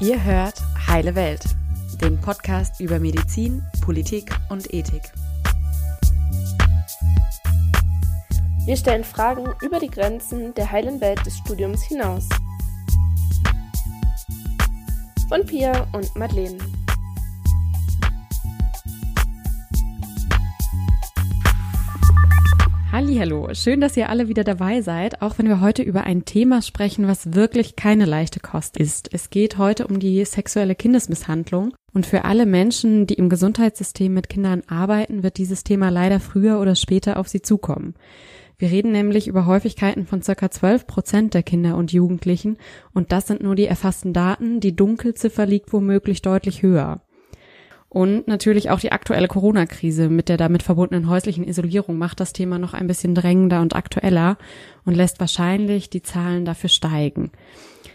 [0.00, 1.44] Ihr hört Heile Welt,
[2.00, 5.02] den Podcast über Medizin, Politik und Ethik.
[8.66, 12.28] Wir stellen Fragen über die Grenzen der heilen Welt des Studiums hinaus.
[15.28, 16.58] Von Pia und Madeleine.
[22.98, 26.62] Hallo, schön, dass ihr alle wieder dabei seid, auch wenn wir heute über ein Thema
[26.62, 29.12] sprechen, was wirklich keine leichte Kost ist.
[29.12, 34.30] Es geht heute um die sexuelle Kindesmisshandlung und für alle Menschen, die im Gesundheitssystem mit
[34.30, 37.96] Kindern arbeiten, wird dieses Thema leider früher oder später auf sie zukommen.
[38.56, 42.56] Wir reden nämlich über Häufigkeiten von circa 12 Prozent der Kinder und Jugendlichen
[42.94, 47.02] und das sind nur die erfassten Daten, die Dunkelziffer liegt womöglich deutlich höher.
[47.96, 52.58] Und natürlich auch die aktuelle Corona-Krise mit der damit verbundenen häuslichen Isolierung macht das Thema
[52.58, 54.36] noch ein bisschen drängender und aktueller
[54.84, 57.32] und lässt wahrscheinlich die Zahlen dafür steigen.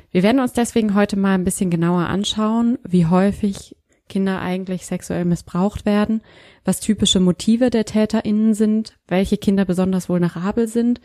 [0.10, 3.76] Wir werden uns deswegen heute mal ein bisschen genauer anschauen, wie häufig
[4.10, 6.24] Kinder eigentlich sexuell missbraucht werden,
[6.66, 11.00] was typische Motive der TäterInnen sind, welche Kinder besonders vulnerabel sind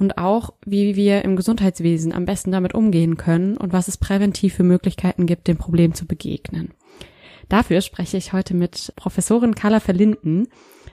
[0.00, 4.54] und auch, wie wir im Gesundheitswesen am besten damit umgehen können und was es präventiv
[4.54, 6.74] für Möglichkeiten gibt, dem Problem zu begegnen.
[7.52, 10.48] Dafür spreche ich heute mit Professorin Carla Verlinden.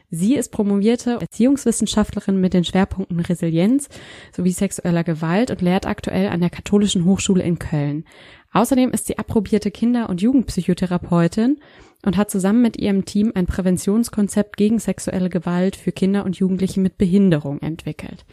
[0.09, 3.87] Sie ist promovierte Erziehungswissenschaftlerin mit den Schwerpunkten Resilienz
[4.35, 8.03] sowie sexueller Gewalt und lehrt aktuell an der Katholischen Hochschule in Köln.
[8.51, 11.61] Außerdem ist sie approbierte Kinder- und Jugendpsychotherapeutin
[12.03, 16.81] und hat zusammen mit ihrem Team ein Präventionskonzept gegen sexuelle Gewalt für Kinder und Jugendliche
[16.81, 18.25] mit Behinderung entwickelt.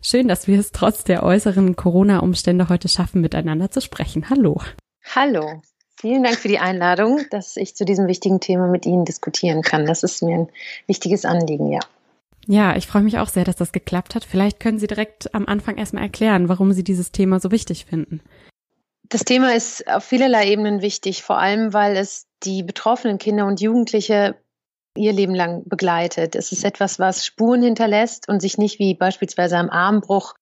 [0.00, 4.30] Schön, dass wir es trotz der äußeren Corona-Umstände heute schaffen, miteinander zu sprechen.
[4.30, 4.62] Hallo.
[5.14, 5.60] Hallo.
[5.98, 9.86] Vielen Dank für die Einladung, dass ich zu diesem wichtigen Thema mit Ihnen diskutieren kann.
[9.86, 10.48] Das ist mir ein
[10.86, 11.80] wichtiges Anliegen, ja.
[12.46, 14.24] Ja, ich freue mich auch sehr, dass das geklappt hat.
[14.24, 18.20] Vielleicht können Sie direkt am Anfang erstmal erklären, warum Sie dieses Thema so wichtig finden.
[19.08, 23.60] Das Thema ist auf vielerlei Ebenen wichtig, vor allem weil es die betroffenen Kinder und
[23.60, 24.36] Jugendliche
[24.96, 26.34] ihr Leben lang begleitet.
[26.34, 30.34] Es ist etwas, was Spuren hinterlässt und sich nicht wie beispielsweise am Armbruch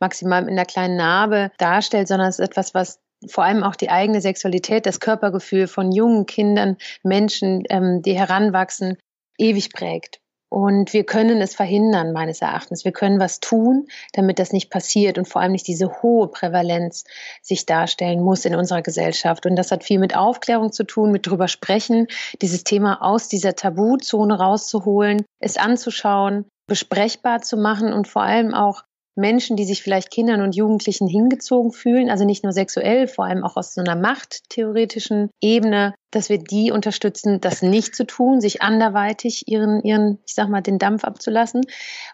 [0.00, 3.90] maximal in einer kleinen Narbe darstellt, sondern es ist etwas, was vor allem auch die
[3.90, 8.98] eigene Sexualität, das Körpergefühl von jungen Kindern, Menschen, ähm, die heranwachsen,
[9.38, 10.20] ewig prägt.
[10.54, 12.84] Und wir können es verhindern, meines Erachtens.
[12.84, 17.02] Wir können was tun, damit das nicht passiert und vor allem nicht diese hohe Prävalenz
[17.42, 19.46] sich darstellen muss in unserer Gesellschaft.
[19.46, 22.06] Und das hat viel mit Aufklärung zu tun, mit drüber sprechen,
[22.40, 28.84] dieses Thema aus dieser Tabuzone rauszuholen, es anzuschauen, besprechbar zu machen und vor allem auch
[29.16, 33.44] Menschen, die sich vielleicht Kindern und Jugendlichen hingezogen fühlen, also nicht nur sexuell, vor allem
[33.44, 38.62] auch aus so einer machttheoretischen Ebene, dass wir die unterstützen, das nicht zu tun, sich
[38.62, 41.62] anderweitig ihren, ihren, ich sag mal, den Dampf abzulassen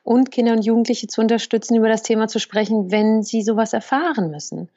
[0.03, 4.31] und Kinder und Jugendliche zu unterstützen, über das Thema zu sprechen, wenn sie sowas erfahren
[4.31, 4.71] müssen.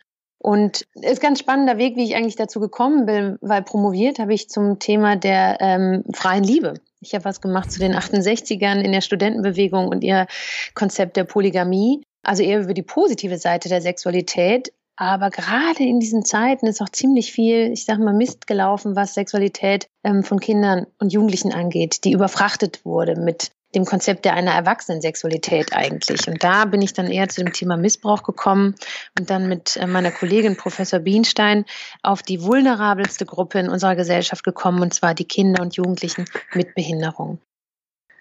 [0.43, 4.49] Und ist ganz spannender Weg, wie ich eigentlich dazu gekommen bin, weil promoviert habe ich
[4.49, 6.73] zum Thema der ähm, freien Liebe.
[6.99, 10.27] Ich habe was gemacht zu den 68ern in der Studentenbewegung und ihr
[10.73, 12.01] Konzept der Polygamie.
[12.23, 14.73] Also eher über die positive Seite der Sexualität.
[14.95, 19.15] Aber gerade in diesen Zeiten ist auch ziemlich viel, ich sag mal, Mist gelaufen, was
[19.15, 24.51] Sexualität ähm, von Kindern und Jugendlichen angeht, die überfrachtet wurde mit dem Konzept der einer
[24.51, 26.27] Erwachsenensexualität eigentlich.
[26.27, 28.75] Und da bin ich dann eher zu dem Thema Missbrauch gekommen
[29.17, 31.65] und dann mit äh, meiner Kollegin Professor Bienstein
[32.03, 36.75] auf die vulnerabelste Gruppe in unserer Gesellschaft gekommen, und zwar die Kinder und Jugendlichen mit
[36.75, 37.39] Behinderung.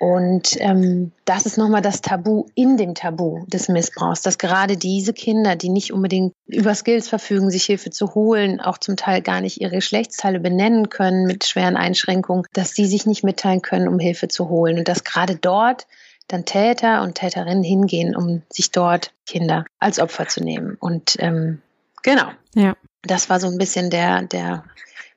[0.02, 5.12] Und ähm, das ist nochmal das Tabu in dem Tabu des Missbrauchs, dass gerade diese
[5.12, 9.40] Kinder, die nicht unbedingt über Skills verfügen, sich Hilfe zu holen, auch zum Teil gar
[9.40, 14.00] nicht ihre Geschlechtsteile benennen können mit schweren Einschränkungen, dass sie sich nicht mitteilen können, um
[14.00, 14.76] Hilfe zu holen.
[14.80, 15.86] Und dass gerade dort
[16.26, 20.76] dann Täter und Täterinnen hingehen, um sich dort Kinder als Opfer zu nehmen.
[20.80, 21.62] Und ähm,
[22.02, 22.26] genau.
[22.56, 22.74] Ja.
[23.02, 24.64] Das war so ein bisschen der, der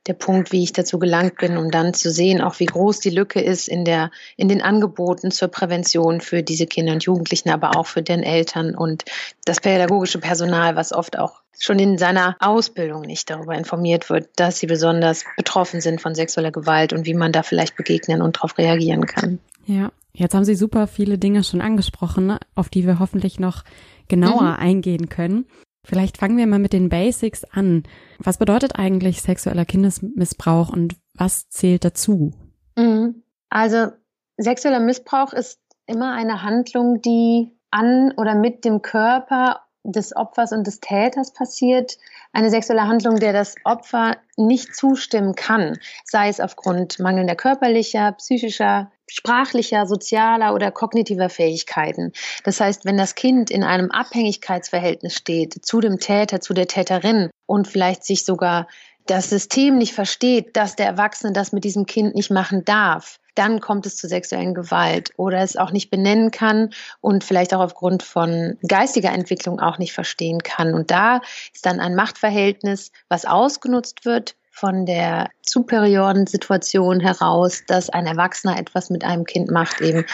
[0.07, 3.09] der Punkt, wie ich dazu gelangt bin, um dann zu sehen, auch wie groß die
[3.09, 7.75] Lücke ist in der, in den Angeboten zur Prävention für diese Kinder und Jugendlichen, aber
[7.75, 9.05] auch für deren Eltern und
[9.45, 14.59] das pädagogische Personal, was oft auch schon in seiner Ausbildung nicht darüber informiert wird, dass
[14.59, 18.57] sie besonders betroffen sind von sexueller Gewalt und wie man da vielleicht begegnen und darauf
[18.57, 19.39] reagieren kann.
[19.65, 23.63] Ja, jetzt haben Sie super viele Dinge schon angesprochen, auf die wir hoffentlich noch
[24.07, 24.59] genauer mhm.
[24.59, 25.45] eingehen können.
[25.85, 27.83] Vielleicht fangen wir mal mit den Basics an.
[28.19, 32.33] Was bedeutet eigentlich sexueller Kindesmissbrauch und was zählt dazu?
[32.75, 33.23] Mhm.
[33.49, 33.91] Also
[34.37, 40.65] sexueller Missbrauch ist immer eine Handlung, die an oder mit dem Körper des Opfers und
[40.65, 41.97] des Täters passiert,
[42.33, 48.91] eine sexuelle Handlung, der das Opfer nicht zustimmen kann, sei es aufgrund mangelnder körperlicher, psychischer,
[49.07, 52.11] sprachlicher, sozialer oder kognitiver Fähigkeiten.
[52.43, 57.29] Das heißt, wenn das Kind in einem Abhängigkeitsverhältnis steht zu dem Täter, zu der Täterin
[57.45, 58.67] und vielleicht sich sogar
[59.05, 63.59] das System nicht versteht, dass der Erwachsene das mit diesem Kind nicht machen darf, dann
[63.59, 66.71] kommt es zu sexuellen Gewalt oder es auch nicht benennen kann
[67.01, 70.73] und vielleicht auch aufgrund von geistiger Entwicklung auch nicht verstehen kann.
[70.73, 71.21] Und da
[71.53, 78.57] ist dann ein Machtverhältnis, was ausgenutzt wird von der superioren Situation heraus, dass ein Erwachsener
[78.57, 80.05] etwas mit einem Kind macht, eben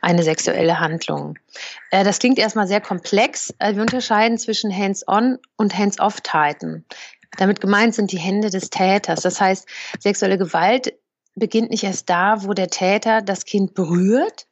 [0.00, 1.36] eine sexuelle Handlung.
[1.90, 3.52] Äh, das klingt erstmal sehr komplex.
[3.58, 6.84] Äh, wir unterscheiden zwischen Hands-on und Hands-off-Taten.
[7.38, 9.22] Damit gemeint sind die Hände des Täters.
[9.22, 10.94] Das heißt, sexuelle Gewalt
[11.38, 14.46] beginnt nicht erst da, wo der Täter das Kind berührt.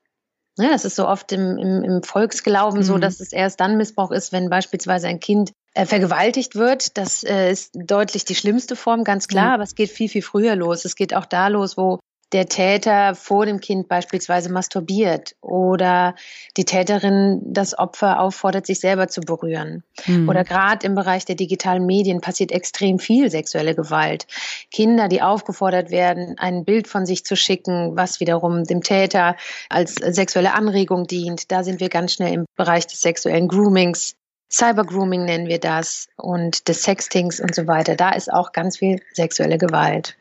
[0.59, 2.85] Ne, das ist so oft im, im, im Volksglauben mhm.
[2.85, 6.97] so, dass es erst dann Missbrauch ist, wenn beispielsweise ein Kind äh, vergewaltigt wird.
[6.97, 9.55] Das äh, ist deutlich die schlimmste Form, ganz klar, mhm.
[9.55, 10.87] aber es geht viel, viel früher los.
[10.87, 12.01] Es geht auch da los, wo
[12.33, 16.15] der Täter vor dem Kind beispielsweise masturbiert oder
[16.57, 19.85] die Täterin das Opfer auffordert, sich selber zu berühren.
[20.07, 20.29] Mhm.
[20.29, 24.27] Oder gerade im Bereich der digitalen Medien passiert extrem viel sexuelle Gewalt.
[24.73, 29.37] Kinder, die aufgefordert werden, ein Bild von sich zu schicken, was wiederum dem Täter
[29.69, 31.53] als sexuelle Anregung dient.
[31.53, 34.17] Da sind wir ganz schnell im Bereich des sexuellen Groomings.
[34.51, 37.97] Cybergrooming nennen wir das und des Sextings und so weiter.
[37.97, 40.17] Da ist auch ganz viel sexuelle Gewalt.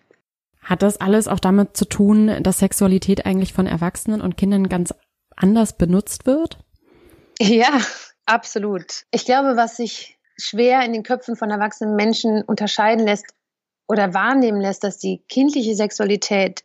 [0.65, 4.95] Hat das alles auch damit zu tun, dass Sexualität eigentlich von Erwachsenen und Kindern ganz
[5.35, 6.57] anders benutzt wird?
[7.39, 7.69] Ja,
[8.25, 9.03] absolut.
[9.11, 13.25] Ich glaube, was sich schwer in den Köpfen von erwachsenen Menschen unterscheiden lässt
[13.87, 16.63] oder wahrnehmen lässt, dass die kindliche Sexualität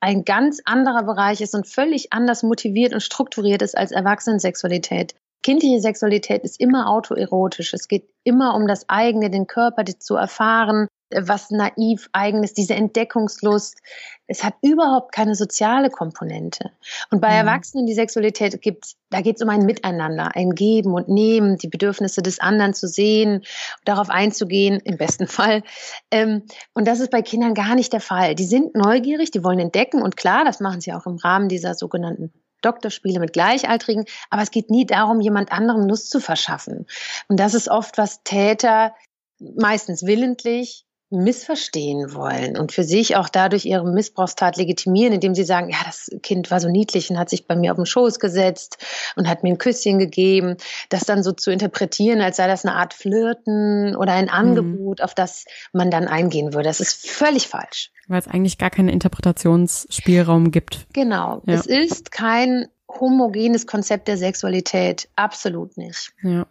[0.00, 5.14] ein ganz anderer Bereich ist und völlig anders motiviert und strukturiert ist als Erwachsenensexualität.
[5.42, 7.74] Kindliche Sexualität ist immer autoerotisch.
[7.74, 13.78] Es geht immer um das eigene, den Körper zu erfahren, was naiv eigenes, diese Entdeckungslust.
[14.26, 16.70] Es hat überhaupt keine soziale Komponente.
[17.10, 17.48] Und bei mhm.
[17.48, 21.68] Erwachsenen die Sexualität gibt's, da geht es um ein Miteinander, ein Geben und Nehmen, die
[21.68, 23.42] Bedürfnisse des anderen zu sehen,
[23.84, 25.62] darauf einzugehen, im besten Fall.
[26.10, 26.42] Ähm,
[26.72, 28.34] und das ist bei Kindern gar nicht der Fall.
[28.34, 31.74] Die sind neugierig, die wollen entdecken und klar, das machen sie auch im Rahmen dieser
[31.74, 32.32] sogenannten
[32.62, 36.86] Doktorspiele mit Gleichaltrigen, aber es geht nie darum, jemand anderem Lust zu verschaffen.
[37.28, 38.94] Und das ist oft, was Täter
[39.38, 45.70] meistens willentlich missverstehen wollen und für sich auch dadurch ihre Missbrauchstat legitimieren, indem sie sagen,
[45.70, 48.78] ja, das Kind war so niedlich und hat sich bei mir auf den Schoß gesetzt
[49.16, 50.56] und hat mir ein Küsschen gegeben,
[50.88, 54.30] das dann so zu interpretieren, als sei das eine Art Flirten oder ein mhm.
[54.30, 55.04] Angebot, mhm.
[55.04, 56.64] auf das man dann eingehen würde.
[56.64, 57.90] Das ist völlig falsch.
[58.08, 60.86] Weil es eigentlich gar keinen Interpretationsspielraum gibt.
[60.92, 61.42] Genau.
[61.46, 61.54] Ja.
[61.54, 65.08] Es ist kein homogenes Konzept der Sexualität.
[65.16, 66.12] Absolut nicht.
[66.22, 66.46] Ja.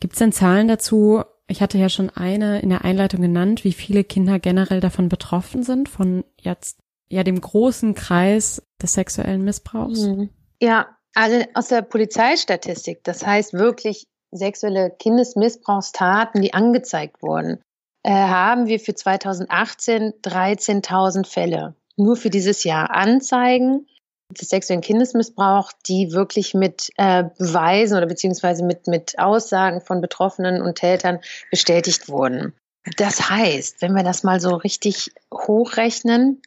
[0.00, 3.72] Gibt es denn Zahlen dazu, ich hatte ja schon eine in der Einleitung genannt, wie
[3.72, 10.00] viele Kinder generell davon betroffen sind, von jetzt ja dem großen Kreis des sexuellen Missbrauchs.
[10.00, 10.30] Mhm.
[10.60, 17.62] Ja, also aus der Polizeistatistik, das heißt wirklich sexuelle Kindesmissbrauchstaten, die angezeigt wurden,
[18.02, 21.76] äh, haben wir für 2018 13.000 Fälle.
[21.96, 23.86] Nur für dieses Jahr Anzeigen
[24.30, 30.62] des sexuellen Kindesmissbrauch, die wirklich mit äh, Beweisen oder beziehungsweise mit, mit Aussagen von Betroffenen
[30.62, 32.54] und Tätern bestätigt wurden.
[32.96, 36.42] Das heißt, wenn wir das mal so richtig hochrechnen,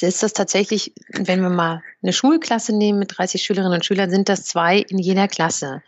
[0.00, 4.28] ist das tatsächlich, wenn wir mal eine Schulklasse nehmen mit 30 Schülerinnen und Schülern, sind
[4.28, 5.82] das zwei in jeder Klasse.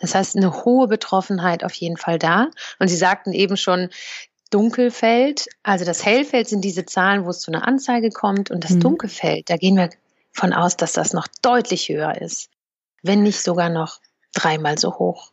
[0.00, 2.48] Das heißt, eine hohe Betroffenheit auf jeden Fall da.
[2.78, 3.88] Und Sie sagten eben schon,
[4.50, 8.72] Dunkelfeld, also das Hellfeld sind diese Zahlen, wo es zu einer Anzeige kommt und das
[8.72, 8.80] mhm.
[8.80, 9.90] Dunkelfeld, da gehen wir
[10.38, 12.48] von aus, dass das noch deutlich höher ist,
[13.02, 14.00] wenn nicht sogar noch
[14.34, 15.32] dreimal so hoch.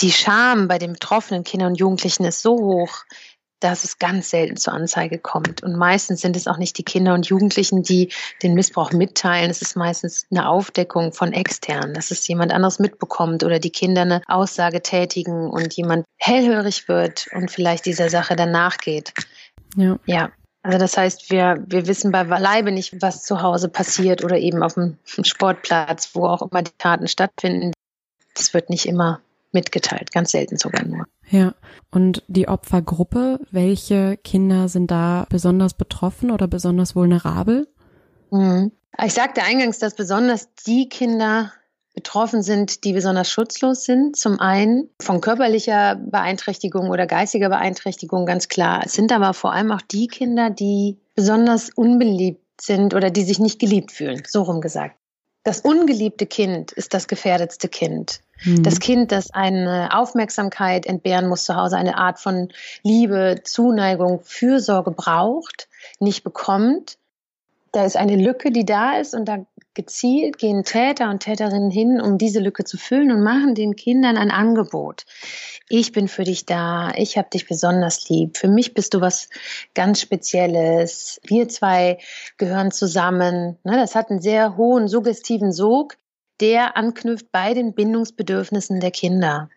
[0.00, 3.04] Die Scham bei den betroffenen Kindern und Jugendlichen ist so hoch,
[3.60, 5.62] dass es ganz selten zur Anzeige kommt.
[5.62, 8.12] Und meistens sind es auch nicht die Kinder und Jugendlichen, die
[8.42, 9.50] den Missbrauch mitteilen.
[9.50, 14.02] Es ist meistens eine Aufdeckung von extern, dass es jemand anderes mitbekommt oder die Kinder
[14.02, 19.12] eine Aussage tätigen und jemand hellhörig wird und vielleicht dieser Sache dann nachgeht.
[19.76, 19.98] Ja.
[20.06, 20.30] Ja.
[20.68, 24.62] Also das heißt, wir, wir wissen bei Leibe nicht, was zu Hause passiert oder eben
[24.62, 27.72] auf dem Sportplatz, wo auch immer die Taten stattfinden.
[28.34, 31.06] Das wird nicht immer mitgeteilt, ganz selten sogar nur.
[31.30, 31.54] Ja,
[31.90, 37.66] und die Opfergruppe, welche Kinder sind da besonders betroffen oder besonders vulnerabel?
[38.30, 38.70] Mhm.
[39.02, 41.50] Ich sagte eingangs, dass besonders die Kinder
[41.98, 44.16] betroffen sind, die besonders schutzlos sind.
[44.16, 48.82] Zum einen von körperlicher Beeinträchtigung oder geistiger Beeinträchtigung, ganz klar.
[48.84, 53.40] Es sind aber vor allem auch die Kinder, die besonders unbeliebt sind oder die sich
[53.40, 54.94] nicht geliebt fühlen, so rum gesagt.
[55.42, 58.20] Das ungeliebte Kind ist das gefährdetste Kind.
[58.44, 58.62] Mhm.
[58.62, 62.50] Das Kind, das eine Aufmerksamkeit entbehren muss zu Hause, eine Art von
[62.84, 66.97] Liebe, Zuneigung, Fürsorge braucht, nicht bekommt
[67.78, 72.00] da ist eine Lücke, die da ist und da gezielt gehen Täter und Täterinnen hin,
[72.00, 75.04] um diese Lücke zu füllen und machen den Kindern ein Angebot.
[75.68, 79.28] Ich bin für dich da, ich habe dich besonders lieb, für mich bist du was
[79.74, 81.98] ganz Spezielles, wir zwei
[82.36, 83.58] gehören zusammen.
[83.62, 85.98] Ne, das hat einen sehr hohen suggestiven Sog,
[86.40, 89.50] der anknüpft bei den Bindungsbedürfnissen der Kinder.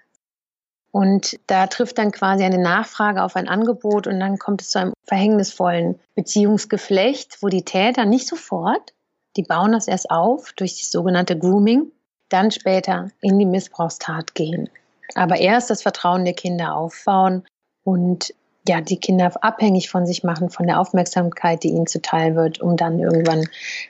[0.92, 4.80] Und da trifft dann quasi eine Nachfrage auf ein Angebot und dann kommt es zu
[4.80, 8.94] einem verhängnisvollen Beziehungsgeflecht, wo die Täter nicht sofort,
[9.36, 11.91] die bauen das erst auf durch das sogenannte Grooming,
[12.30, 14.70] dann später in die Missbrauchstat gehen.
[15.13, 17.44] Aber erst das Vertrauen der Kinder aufbauen
[17.84, 18.34] und
[18.65, 22.77] ja, die Kinder abhängig von sich machen, von der Aufmerksamkeit, die ihnen zuteil wird, um
[22.77, 23.50] dann irgendwann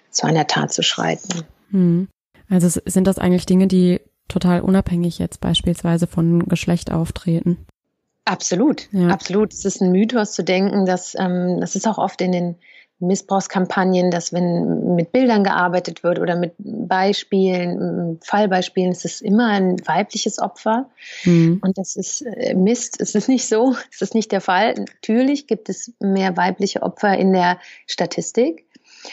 [0.10, 1.44] zu einer Tat zu schreiten.
[1.70, 2.08] Hm.
[2.50, 7.68] Also sind das eigentlich Dinge, die total unabhängig jetzt beispielsweise von Geschlecht auftreten?
[8.26, 9.08] Absolut, ja.
[9.08, 9.54] absolut.
[9.54, 12.56] Es ist ein Mythos zu denken, dass ähm, das ist auch oft in den
[13.02, 19.80] Missbrauchskampagnen, dass wenn mit Bildern gearbeitet wird oder mit Beispielen, Fallbeispielen, ist es immer ein
[19.88, 20.90] weibliches Opfer.
[21.26, 21.60] Mhm.
[21.64, 23.02] Und das ist äh, Mist.
[23.02, 23.76] Es ist nicht so.
[23.92, 24.76] Es ist nicht der Fall.
[24.76, 28.68] Natürlich gibt es mehr weibliche Opfer in der Statistik,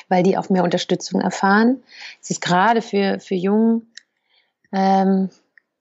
[0.09, 1.83] weil die auch mehr Unterstützung erfahren.
[2.23, 3.91] Es ist gerade für, für Jungen
[4.71, 5.31] ähm,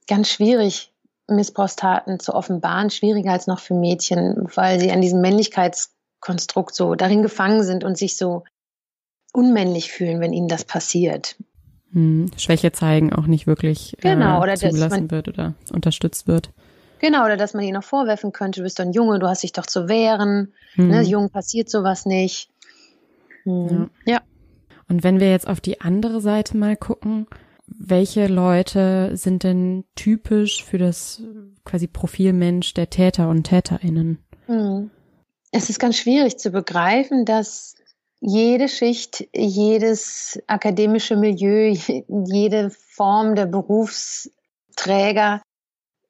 [0.08, 0.94] ganz schwierig,
[1.28, 7.22] Missbrauchstaten zu offenbaren, schwieriger als noch für Mädchen, weil sie an diesem Männlichkeitskonstrukt so darin
[7.22, 8.44] gefangen sind und sich so
[9.34, 11.36] unmännlich fühlen, wenn ihnen das passiert.
[11.92, 16.52] Hm, Schwäche zeigen auch nicht wirklich äh, genau, oder zugelassen man, wird oder unterstützt wird.
[17.00, 19.44] Genau, oder dass man ihnen noch vorwerfen könnte, du bist doch ein Junge, du hast
[19.44, 20.90] dich doch zu wehren, hm.
[20.90, 22.50] ne, Jungen passiert sowas nicht.
[23.44, 23.90] Hm.
[24.06, 24.14] Ja.
[24.14, 24.22] ja.
[24.90, 27.28] Und wenn wir jetzt auf die andere Seite mal gucken,
[27.68, 31.22] welche Leute sind denn typisch für das
[31.66, 34.20] quasi Profilmensch der Täter und Täterinnen?
[34.46, 34.90] Hm.
[35.52, 37.76] Es ist ganz schwierig zu begreifen, dass
[38.20, 41.76] jede Schicht, jedes akademische Milieu,
[42.08, 45.42] jede Form der Berufsträger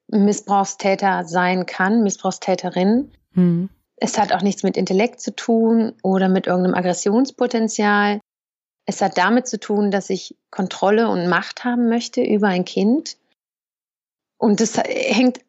[0.09, 3.11] Missbrauchstäter sein kann, Missbrauchstäterin.
[3.33, 3.69] Hm.
[3.97, 8.19] Es hat auch nichts mit Intellekt zu tun oder mit irgendeinem Aggressionspotenzial.
[8.87, 13.17] Es hat damit zu tun, dass ich Kontrolle und Macht haben möchte über ein Kind.
[14.37, 15.41] Und das hängt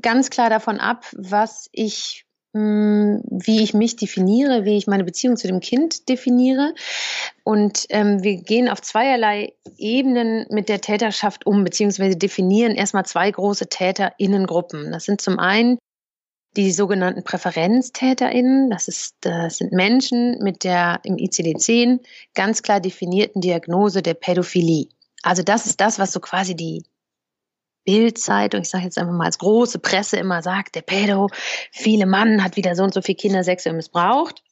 [0.00, 5.36] ganz klar davon ab, was ich, hm, wie ich mich definiere, wie ich meine Beziehung
[5.36, 6.72] zu dem Kind definiere.
[7.42, 13.28] Und ähm, wir gehen auf zweierlei Ebenen mit der Täterschaft um, beziehungsweise definieren erstmal zwei
[13.28, 14.92] große TäterInnengruppen.
[14.92, 15.78] Das sind zum einen
[16.56, 18.70] die sogenannten PräferenztäterInnen.
[18.70, 22.00] Das, ist, das sind Menschen mit der im ICD-10
[22.34, 24.88] ganz klar definierten Diagnose der Pädophilie.
[25.22, 26.84] Also das ist das, was so quasi die
[27.84, 31.28] Bildzeitung, ich sage jetzt einfach mal als große Presse immer sagt, der Pädo,
[31.72, 34.42] viele Mann hat wieder so und so viele Kinder sexuell missbraucht.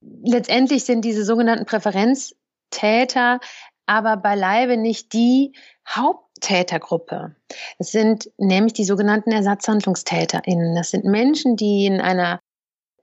[0.00, 3.40] Letztendlich sind diese sogenannten Präferenztäter
[3.86, 5.52] aber beileibe nicht die
[6.36, 7.34] Haupttätergruppe.
[7.78, 10.74] Es sind nämlich die sogenannten ErsatzhandlungstäterInnen.
[10.74, 12.40] Das sind Menschen, die in einer,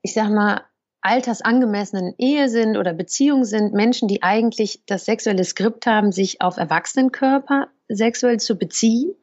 [0.01, 0.61] ich sag mal,
[1.01, 6.57] altersangemessenen Ehe sind oder Beziehung sind, Menschen, die eigentlich das sexuelle Skript haben, sich auf
[6.57, 9.13] Erwachsenenkörper sexuell zu beziehen.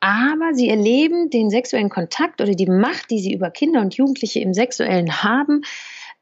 [0.00, 4.40] Aber sie erleben den sexuellen Kontakt oder die Macht, die sie über Kinder und Jugendliche
[4.40, 5.60] im Sexuellen haben,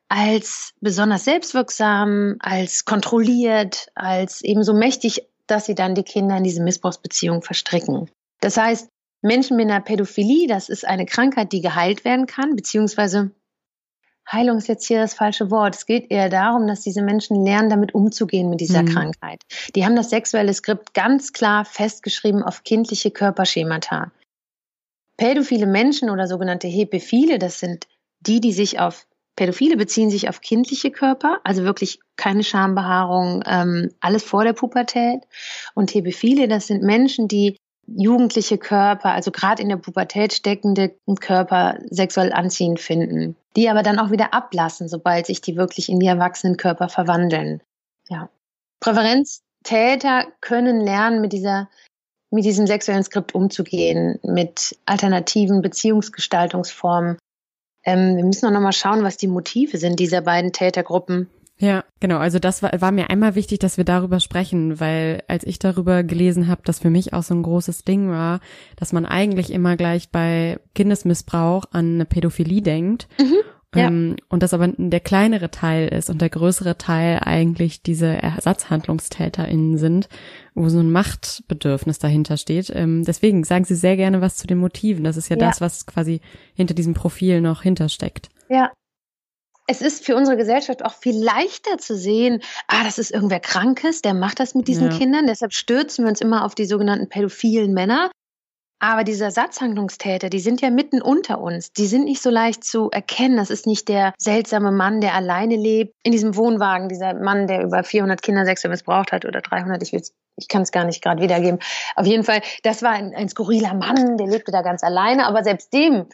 [0.09, 6.63] als besonders selbstwirksam, als kontrolliert, als ebenso mächtig, dass sie dann die Kinder in diese
[6.63, 8.11] Missbrauchsbeziehung verstricken.
[8.41, 8.89] Das heißt,
[9.23, 13.33] Menschen mit einer Pädophilie, das ist eine Krankheit, die geheilt werden kann, beziehungsweise
[14.31, 15.75] Heilung ist jetzt hier das falsche Wort.
[15.75, 18.89] Es geht eher darum, dass diese Menschen lernen, damit umzugehen mit dieser mhm.
[18.89, 19.43] Krankheit.
[19.75, 24.13] Die haben das sexuelle Skript ganz klar festgeschrieben auf kindliche Körperschemata.
[25.17, 27.89] Pädophile Menschen oder sogenannte Hepephile, das sind
[28.21, 29.07] die, die sich auf
[29.39, 35.21] Pädophile beziehen sich auf kindliche Körper, also wirklich keine Schambehaarung, ähm, alles vor der Pubertät.
[35.75, 41.79] Und Hebephile, das sind Menschen, die jugendliche Körper, also gerade in der Pubertät steckende Körper
[41.89, 46.09] sexuell anziehend finden, die aber dann auch wieder ablassen, sobald sich die wirklich in die
[46.09, 47.63] Erwachsenenkörper verwandeln.
[48.09, 48.31] Ja.
[48.81, 51.69] Präferenztäter können lernen, mit dieser
[52.31, 57.19] mit diesem sexuellen Skript umzugehen, mit alternativen Beziehungsgestaltungsformen
[57.89, 61.29] ähm, wir müssen auch nochmal schauen, was die Motive sind dieser beiden Tätergruppen.
[61.57, 62.19] Ja, genau.
[62.19, 66.05] Also das war, war mir einmal wichtig, dass wir darüber sprechen, weil als ich darüber
[66.05, 68.41] gelesen habe, das für mich auch so ein großes Ding war,
[68.77, 73.09] dass man eigentlich immer gleich bei Kindesmissbrauch an eine Pädophilie denkt.
[73.19, 73.39] Mhm.
[73.75, 73.89] Ja.
[73.89, 79.77] Ähm, und das aber der kleinere Teil ist und der größere Teil eigentlich diese ErsatzhandlungstäterInnen
[79.77, 80.09] sind,
[80.55, 82.73] wo so ein Machtbedürfnis dahinter steht.
[82.75, 85.05] Ähm, deswegen sagen Sie sehr gerne was zu den Motiven.
[85.05, 85.47] Das ist ja, ja.
[85.47, 86.21] das, was quasi
[86.55, 88.31] hinter diesem Profil noch hintersteckt.
[88.49, 88.73] Ja.
[89.67, 94.01] es ist für unsere Gesellschaft auch viel leichter zu sehen, ah, das ist irgendwer Krankes,
[94.01, 94.97] der macht das mit diesen ja.
[94.97, 95.27] Kindern.
[95.27, 98.11] Deshalb stürzen wir uns immer auf die sogenannten pädophilen Männer.
[98.81, 101.73] Aber diese Ersatzhandlungstäter, die sind ja mitten unter uns.
[101.73, 103.37] Die sind nicht so leicht zu erkennen.
[103.37, 107.65] Das ist nicht der seltsame Mann, der alleine lebt in diesem Wohnwagen, dieser Mann, der
[107.65, 109.83] über 400 Kinder sexuell missbraucht hat oder 300.
[109.83, 109.93] Ich,
[110.37, 111.59] ich kann es gar nicht gerade wiedergeben.
[111.97, 115.27] Auf jeden Fall, das war ein, ein skurriler Mann, der lebte da ganz alleine.
[115.27, 116.07] Aber selbst dem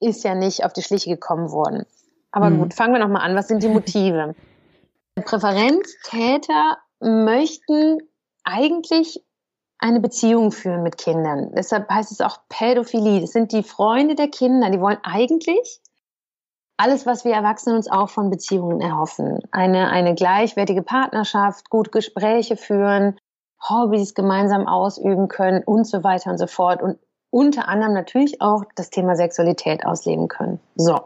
[0.00, 1.84] ist ja nicht auf die Schliche gekommen worden.
[2.32, 2.60] Aber mhm.
[2.60, 3.36] gut, fangen wir nochmal an.
[3.36, 4.34] Was sind die Motive?
[5.24, 7.98] Präferenztäter möchten
[8.42, 9.22] eigentlich
[9.84, 11.52] eine Beziehung führen mit Kindern.
[11.54, 13.20] Deshalb heißt es auch Pädophilie.
[13.20, 14.70] Das sind die Freunde der Kinder.
[14.70, 15.78] Die wollen eigentlich
[16.78, 19.40] alles, was wir Erwachsenen uns auch von Beziehungen erhoffen.
[19.52, 23.18] Eine, eine gleichwertige Partnerschaft, gut Gespräche führen,
[23.68, 26.82] Hobbys gemeinsam ausüben können und so weiter und so fort.
[26.82, 26.98] Und
[27.28, 30.60] unter anderem natürlich auch das Thema Sexualität ausleben können.
[30.76, 30.98] So.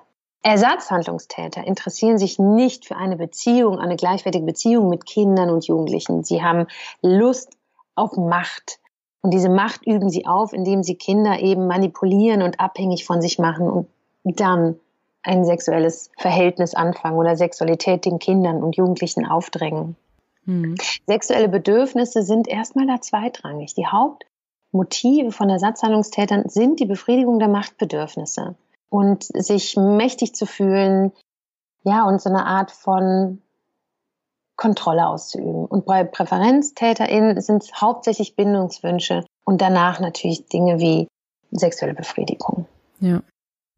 [0.43, 6.23] Ersatzhandlungstäter interessieren sich nicht für eine Beziehung, eine gleichwertige Beziehung mit Kindern und Jugendlichen.
[6.23, 6.69] Sie haben
[7.03, 7.58] Lust
[7.99, 8.79] auf Macht.
[9.21, 13.39] Und diese Macht üben sie auf, indem sie Kinder eben manipulieren und abhängig von sich
[13.39, 13.89] machen und
[14.41, 14.79] dann
[15.23, 19.97] ein sexuelles Verhältnis anfangen oder Sexualität den Kindern und Jugendlichen aufdrängen.
[20.45, 20.77] Mhm.
[21.07, 23.75] Sexuelle Bedürfnisse sind erstmal da zweitrangig.
[23.75, 28.55] Die Hauptmotive von Ersatzhandlungstätern sind die Befriedigung der Machtbedürfnisse
[28.89, 31.13] und sich mächtig zu fühlen,
[31.85, 33.43] ja, und so eine Art von
[34.59, 35.65] Kontrolle auszuüben.
[35.65, 41.09] Und bei PräferenztäterInnen sind es hauptsächlich Bindungswünsche und danach natürlich Dinge wie
[41.51, 42.67] sexuelle Befriedigung.
[43.01, 43.23] Ja.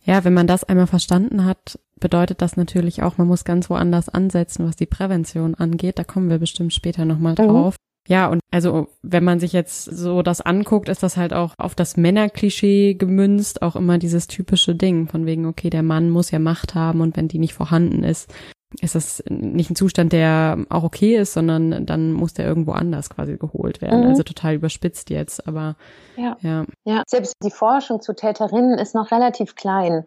[0.02, 4.08] Ja, wenn man das einmal verstanden hat, bedeutet das natürlich auch, man muss ganz woanders
[4.08, 5.98] ansetzen, was die Prävention angeht.
[5.98, 7.46] Da kommen wir bestimmt später nochmal mhm.
[7.46, 7.74] drauf.
[7.74, 7.84] Mhm.
[8.08, 11.74] Ja, und also wenn man sich jetzt so das anguckt, ist das halt auch auf
[11.74, 16.38] das Männerklischee gemünzt, auch immer dieses typische Ding von wegen, okay, der Mann muss ja
[16.38, 18.32] Macht haben und wenn die nicht vorhanden ist,
[18.80, 23.10] ist das nicht ein Zustand, der auch okay ist, sondern dann muss der irgendwo anders
[23.10, 24.02] quasi geholt werden.
[24.02, 24.08] Mhm.
[24.08, 25.76] Also total überspitzt jetzt, aber
[26.16, 26.36] ja.
[26.40, 26.64] ja.
[26.84, 30.04] Ja, selbst die Forschung zu Täterinnen ist noch relativ klein.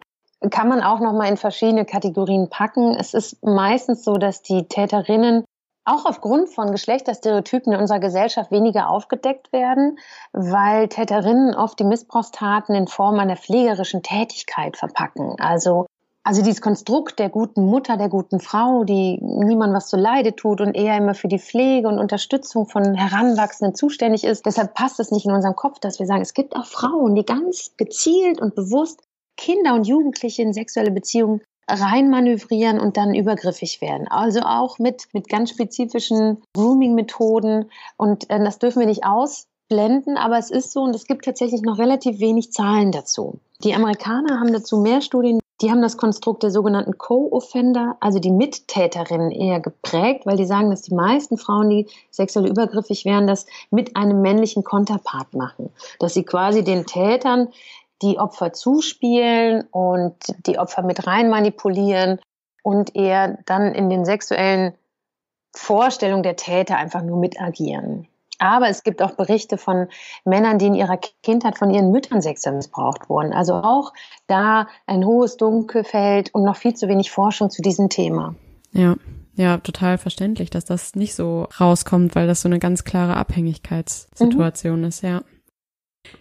[0.50, 2.94] Kann man auch noch mal in verschiedene Kategorien packen.
[2.98, 5.44] Es ist meistens so, dass die Täterinnen
[5.86, 9.98] auch aufgrund von Geschlechterstereotypen in unserer Gesellschaft weniger aufgedeckt werden,
[10.32, 15.36] weil Täterinnen oft die Missbrauchstaten in Form einer pflegerischen Tätigkeit verpacken.
[15.38, 15.86] Also
[16.24, 20.62] also dieses Konstrukt der guten Mutter, der guten Frau, die niemand was zu Leide tut
[20.62, 24.46] und eher immer für die Pflege und Unterstützung von Heranwachsenden zuständig ist.
[24.46, 27.26] Deshalb passt es nicht in unserem Kopf, dass wir sagen, es gibt auch Frauen, die
[27.26, 29.02] ganz gezielt und bewusst
[29.36, 34.08] Kinder und Jugendliche in sexuelle Beziehungen reinmanövrieren und dann übergriffig werden.
[34.08, 37.70] Also auch mit, mit ganz spezifischen Grooming-Methoden.
[37.98, 41.62] Und äh, das dürfen wir nicht ausblenden, aber es ist so und es gibt tatsächlich
[41.62, 43.40] noch relativ wenig Zahlen dazu.
[43.62, 48.30] Die Amerikaner haben dazu mehr Studien die haben das Konstrukt der sogenannten Co-Offender, also die
[48.30, 53.46] Mittäterinnen, eher geprägt, weil die sagen, dass die meisten Frauen, die sexuell übergriffig werden, das
[53.70, 55.70] mit einem männlichen Konterpart machen.
[55.98, 57.48] Dass sie quasi den Tätern
[58.02, 62.20] die Opfer zuspielen und die Opfer mit rein manipulieren
[62.62, 64.74] und eher dann in den sexuellen
[65.56, 68.06] Vorstellungen der Täter einfach nur mitagieren.
[68.38, 69.88] Aber es gibt auch Berichte von
[70.24, 73.32] Männern, die in ihrer Kindheit von ihren Müttern sexuell missbraucht wurden.
[73.32, 73.92] Also auch
[74.26, 78.34] da ein hohes Dunkelfeld und noch viel zu wenig Forschung zu diesem Thema.
[78.72, 78.96] Ja,
[79.36, 84.80] ja, total verständlich, dass das nicht so rauskommt, weil das so eine ganz klare Abhängigkeitssituation
[84.80, 84.86] mhm.
[84.86, 85.22] ist, ja.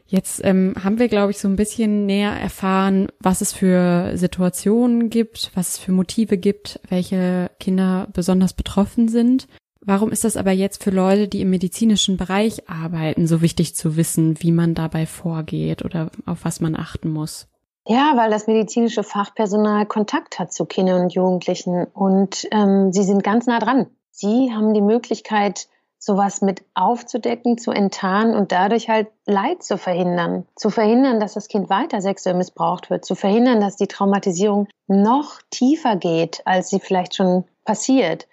[0.05, 5.09] Jetzt ähm, haben wir, glaube ich, so ein bisschen näher erfahren, was es für Situationen
[5.09, 9.47] gibt, was es für Motive gibt, welche Kinder besonders betroffen sind.
[9.85, 13.97] Warum ist das aber jetzt für Leute, die im medizinischen Bereich arbeiten, so wichtig zu
[13.97, 17.47] wissen, wie man dabei vorgeht oder auf was man achten muss?
[17.85, 23.23] Ja, weil das medizinische Fachpersonal Kontakt hat zu Kindern und Jugendlichen und ähm, sie sind
[23.23, 23.87] ganz nah dran.
[24.09, 25.67] Sie haben die Möglichkeit,
[25.99, 30.45] sowas mit aufzudecken, zu enttarnen und dadurch halt Leid zu verhindern.
[30.55, 35.41] Zu verhindern, dass das Kind weiter sexuell missbraucht wird, zu verhindern, dass die Traumatisierung noch
[35.49, 38.27] tiefer geht, als sie vielleicht schon passiert.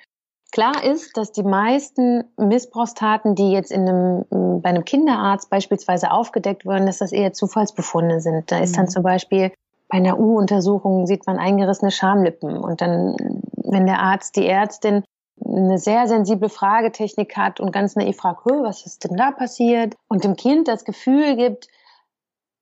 [0.52, 6.66] Klar ist, dass die meisten Missbrauchstaten, die jetzt in einem, bei einem Kinderarzt beispielsweise aufgedeckt
[6.66, 8.50] wurden, dass das eher Zufallsbefunde sind.
[8.50, 8.90] Da ist dann mhm.
[8.90, 9.52] zum Beispiel
[9.88, 13.16] bei einer U-Untersuchung sieht man eingerissene Schamlippen und dann,
[13.56, 15.02] wenn der Arzt, die Ärztin
[15.44, 19.94] eine sehr sensible Fragetechnik hat und ganz naiv fragt, was ist denn da passiert?
[20.08, 21.68] Und dem Kind das Gefühl gibt,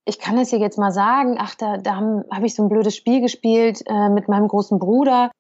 [0.09, 2.69] ich kann es dir jetzt mal sagen, ach, da, da habe hab ich so ein
[2.69, 5.31] blödes Spiel gespielt äh, mit meinem großen Bruder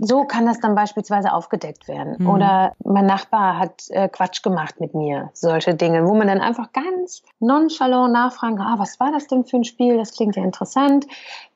[0.00, 2.16] so kann das dann beispielsweise aufgedeckt werden.
[2.18, 2.30] Mhm.
[2.30, 6.72] Oder mein Nachbar hat äh, Quatsch gemacht mit mir, solche Dinge, wo man dann einfach
[6.72, 9.96] ganz nonchalant nachfragen kann, ah, was war das denn für ein Spiel?
[9.96, 11.06] Das klingt ja interessant,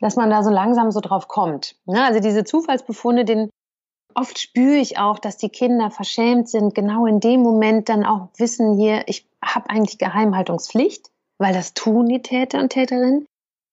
[0.01, 1.77] dass man da so langsam so drauf kommt.
[1.87, 2.05] Ja, ne?
[2.05, 3.51] also diese Zufallsbefunde, den
[4.15, 8.29] oft spüre ich auch, dass die Kinder verschämt sind, genau in dem Moment dann auch
[8.39, 13.27] wissen hier, ich habe eigentlich Geheimhaltungspflicht, weil das tun die Täter und Täterinnen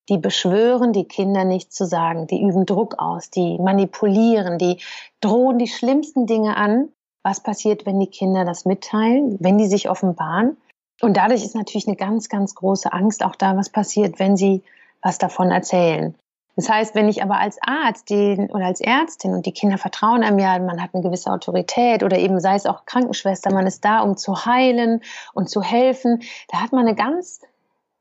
[0.10, 4.80] die beschwören die Kinder nicht zu sagen, die üben Druck aus, die manipulieren, die
[5.22, 6.90] drohen die schlimmsten Dinge an.
[7.24, 10.58] Was passiert, wenn die Kinder das mitteilen, wenn die sich offenbaren?
[11.02, 14.62] Und dadurch ist natürlich eine ganz, ganz große Angst auch da, was passiert, wenn sie
[15.02, 16.16] was davon erzählen.
[16.56, 20.24] Das heißt, wenn ich aber als Arzt den, oder als Ärztin und die Kinder vertrauen
[20.24, 23.84] einem ja, man hat eine gewisse Autorität oder eben sei es auch Krankenschwester, man ist
[23.84, 25.02] da, um zu heilen
[25.34, 27.42] und zu helfen, da hat man eine ganz,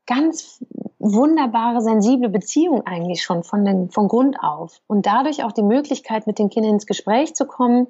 [0.05, 0.63] ganz
[0.99, 4.81] wunderbare, sensible Beziehung eigentlich schon von, den, von Grund auf.
[4.87, 7.87] Und dadurch auch die Möglichkeit, mit den Kindern ins Gespräch zu kommen,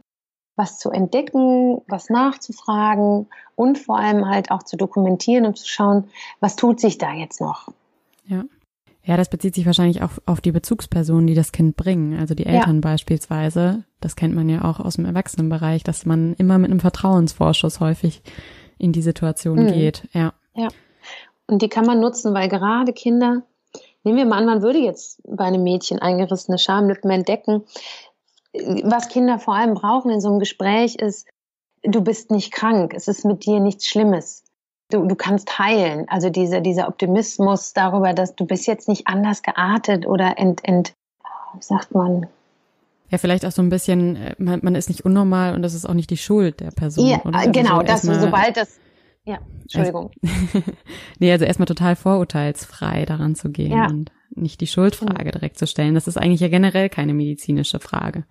[0.56, 6.06] was zu entdecken, was nachzufragen und vor allem halt auch zu dokumentieren und zu schauen,
[6.40, 7.70] was tut sich da jetzt noch.
[8.26, 8.44] Ja.
[9.06, 12.18] Ja, das bezieht sich wahrscheinlich auch auf die Bezugspersonen, die das Kind bringen.
[12.18, 12.82] Also die Eltern ja.
[12.82, 13.84] beispielsweise.
[14.00, 18.22] Das kennt man ja auch aus dem Erwachsenenbereich, dass man immer mit einem Vertrauensvorschuss häufig
[18.78, 19.68] in die Situation mhm.
[19.68, 20.08] geht.
[20.14, 20.34] Ja.
[20.56, 20.70] Ja.
[21.48, 23.44] Und die kann man nutzen, weil gerade Kinder,
[24.04, 27.64] nehmen wir mal an, man würde jetzt bei einem Mädchen eingerissene Schamlippen entdecken.
[28.84, 31.28] Was Kinder vor allem brauchen in so einem Gespräch ist,
[31.84, 34.44] du bist nicht krank, es ist mit dir nichts Schlimmes.
[34.90, 36.08] Du, du kannst heilen.
[36.08, 40.94] Also dieser, dieser Optimismus darüber, dass du bist jetzt nicht anders geartet oder ent, ent,
[41.56, 42.28] wie sagt man,
[43.14, 45.88] ja, vielleicht auch so ein bisschen, äh, man, man ist nicht unnormal und das ist
[45.88, 47.06] auch nicht die Schuld der Person.
[47.06, 48.80] Ja, genau, dass du, sobald das,
[49.26, 50.12] ja, Entschuldigung.
[50.22, 50.62] Also,
[51.20, 53.88] nee, also erstmal total vorurteilsfrei daran zu gehen ja.
[53.88, 55.32] und nicht die Schuldfrage genau.
[55.32, 55.94] direkt zu stellen.
[55.94, 58.26] Das ist eigentlich ja generell keine medizinische Frage.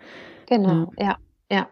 [0.46, 1.16] Genau, ja, ja.
[1.50, 1.68] ja.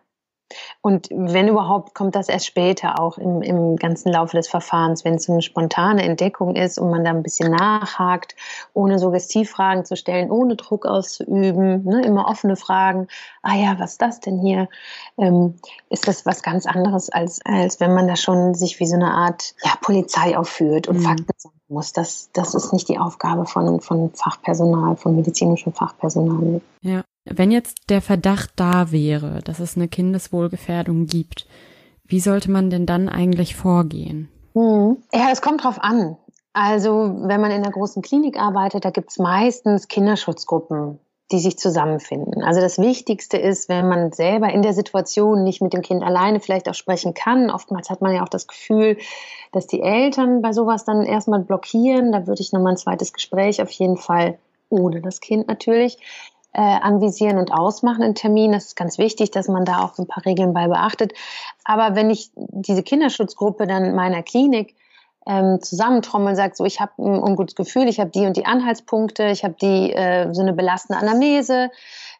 [0.80, 5.14] Und wenn überhaupt, kommt das erst später auch im, im ganzen Laufe des Verfahrens, wenn
[5.14, 8.34] es eine spontane Entdeckung ist und man da ein bisschen nachhakt,
[8.72, 13.08] ohne Suggestivfragen zu stellen, ohne Druck auszuüben, ne, immer offene Fragen.
[13.42, 14.68] Ah ja, was ist das denn hier?
[15.18, 15.54] Ähm,
[15.88, 19.12] ist das was ganz anderes, als, als wenn man da schon sich wie so eine
[19.12, 21.02] Art ja, Polizei aufführt und mhm.
[21.02, 21.92] Fakten sagen muss.
[21.92, 26.60] Das, das ist nicht die Aufgabe von, von Fachpersonal, von medizinischem Fachpersonal.
[26.82, 27.02] Ja.
[27.24, 31.46] Wenn jetzt der Verdacht da wäre, dass es eine Kindeswohlgefährdung gibt,
[32.06, 34.28] wie sollte man denn dann eigentlich vorgehen?
[34.54, 34.96] Hm.
[35.12, 36.16] Ja, es kommt drauf an.
[36.52, 40.98] Also, wenn man in einer großen Klinik arbeitet, da gibt es meistens Kinderschutzgruppen,
[41.30, 42.42] die sich zusammenfinden.
[42.42, 46.40] Also das Wichtigste ist, wenn man selber in der Situation nicht mit dem Kind alleine
[46.40, 47.50] vielleicht auch sprechen kann.
[47.50, 48.96] Oftmals hat man ja auch das Gefühl,
[49.52, 52.10] dass die Eltern bei sowas dann erstmal blockieren.
[52.10, 54.38] Da würde ich nochmal ein zweites Gespräch auf jeden Fall
[54.70, 55.98] ohne das Kind natürlich
[56.52, 58.52] äh, anvisieren und ausmachen einen Termin.
[58.52, 61.12] Das ist ganz wichtig, dass man da auch ein paar Regeln bei beachtet.
[61.64, 64.74] Aber wenn ich diese Kinderschutzgruppe dann in meiner Klinik
[65.26, 68.46] ähm, zusammentrommel und sagt, so ich habe ein ungutes Gefühl, ich habe die und die
[68.46, 71.70] Anhaltspunkte, ich habe die äh, so eine belastende Anamnese,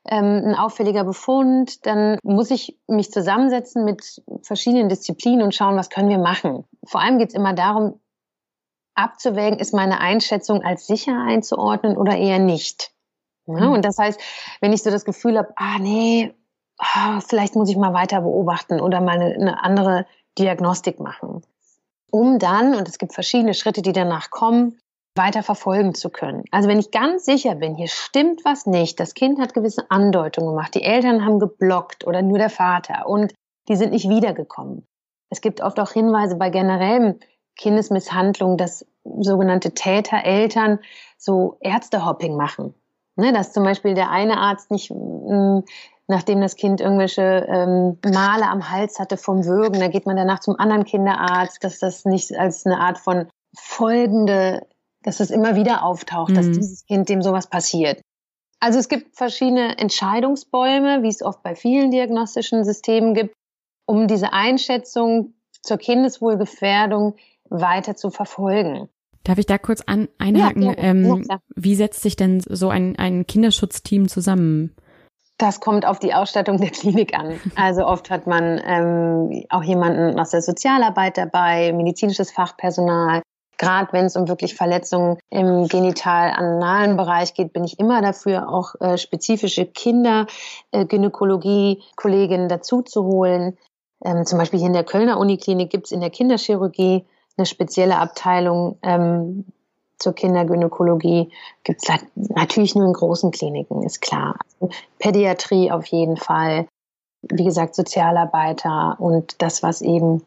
[0.07, 5.91] ähm, ein auffälliger Befund, dann muss ich mich zusammensetzen mit verschiedenen Disziplinen und schauen, was
[5.91, 6.65] können wir machen.
[6.85, 8.01] Vor allem geht es immer darum,
[8.95, 12.93] abzuwägen, ist meine Einschätzung als sicher einzuordnen oder eher nicht.
[13.57, 13.73] Ja, mhm.
[13.73, 14.21] und das heißt,
[14.61, 16.35] wenn ich so das Gefühl habe, ah nee,
[16.79, 20.07] ah, vielleicht muss ich mal weiter beobachten oder mal eine, eine andere
[20.39, 21.43] Diagnostik machen,
[22.11, 24.79] um dann, und es gibt verschiedene Schritte, die danach kommen,
[25.17, 26.45] weiter verfolgen zu können.
[26.51, 30.51] Also wenn ich ganz sicher bin, hier stimmt was nicht, das Kind hat gewisse Andeutungen
[30.51, 33.35] gemacht, die Eltern haben geblockt oder nur der Vater und
[33.69, 34.87] die sind nicht wiedergekommen.
[35.29, 37.19] Es gibt oft auch Hinweise bei generellem
[37.57, 40.79] Kindesmisshandlung, dass sogenannte Täter, Eltern
[41.19, 42.75] so Ärztehopping machen.
[43.21, 45.63] Ne, dass zum Beispiel der eine Arzt nicht, mh,
[46.09, 50.41] nachdem das Kind irgendwelche ähm, Male am Hals hatte vom Würgen, da geht man danach
[50.41, 54.67] zum anderen Kinderarzt, dass das nicht als eine Art von folgende,
[55.03, 56.35] dass das immer wieder auftaucht, mhm.
[56.35, 58.01] dass dieses Kind dem sowas passiert.
[58.59, 63.35] Also es gibt verschiedene Entscheidungsbäume, wie es oft bei vielen diagnostischen Systemen gibt,
[63.87, 67.17] um diese Einschätzung zur Kindeswohlgefährdung
[67.51, 68.89] weiter zu verfolgen.
[69.25, 70.63] Darf ich da kurz an, einhaken?
[70.63, 74.75] Ja, ähm, ja, wie setzt sich denn so ein, ein Kinderschutzteam zusammen?
[75.37, 77.39] Das kommt auf die Ausstattung der Klinik an.
[77.55, 83.23] Also oft hat man ähm, auch jemanden aus der Sozialarbeit dabei, medizinisches Fachpersonal.
[83.57, 88.75] Gerade wenn es um wirklich Verletzungen im genital-analen Bereich geht, bin ich immer dafür, auch
[88.81, 93.59] äh, spezifische Kindergynäkologie-Kolleginnen dazu zu holen.
[94.03, 97.05] Ähm, zum Beispiel hier in der Kölner Uniklinik gibt es in der Kinderchirurgie
[97.37, 99.45] eine spezielle Abteilung, ähm,
[100.01, 101.31] zur Kindergynäkologie
[101.63, 104.37] gibt es natürlich nur in großen Kliniken, ist klar.
[104.61, 106.67] Also Pädiatrie auf jeden Fall,
[107.23, 110.23] wie gesagt, Sozialarbeiter und das, was eben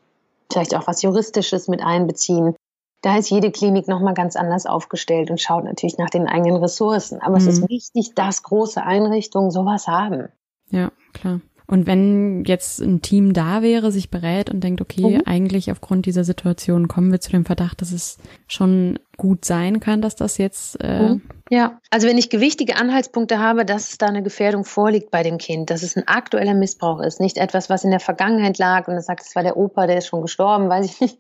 [0.52, 2.56] vielleicht auch was Juristisches mit einbeziehen.
[3.02, 7.20] Da ist jede Klinik nochmal ganz anders aufgestellt und schaut natürlich nach den eigenen Ressourcen.
[7.22, 7.48] Aber mhm.
[7.48, 7.70] es ist mhm.
[7.70, 10.30] wichtig, dass große Einrichtungen sowas haben.
[10.70, 11.42] Ja, klar.
[11.74, 15.24] Und wenn jetzt ein Team da wäre, sich berät und denkt, okay, mhm.
[15.26, 20.00] eigentlich aufgrund dieser Situation kommen wir zu dem Verdacht, dass es schon gut sein kann,
[20.00, 20.80] dass das jetzt.
[20.84, 21.24] Äh mhm.
[21.50, 25.72] ja, also wenn ich gewichtige Anhaltspunkte habe, dass da eine Gefährdung vorliegt bei dem Kind,
[25.72, 29.08] dass es ein aktueller Missbrauch ist, nicht etwas, was in der Vergangenheit lag und es
[29.08, 31.18] sagt, es war der Opa, der ist schon gestorben, weiß ich nicht,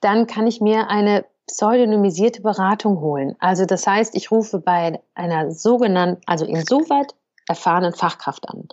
[0.00, 3.36] dann kann ich mir eine pseudonymisierte Beratung holen.
[3.40, 7.12] Also das heißt, ich rufe bei einer sogenannten, also insoweit
[7.48, 8.68] erfahrenen Fachkraft an.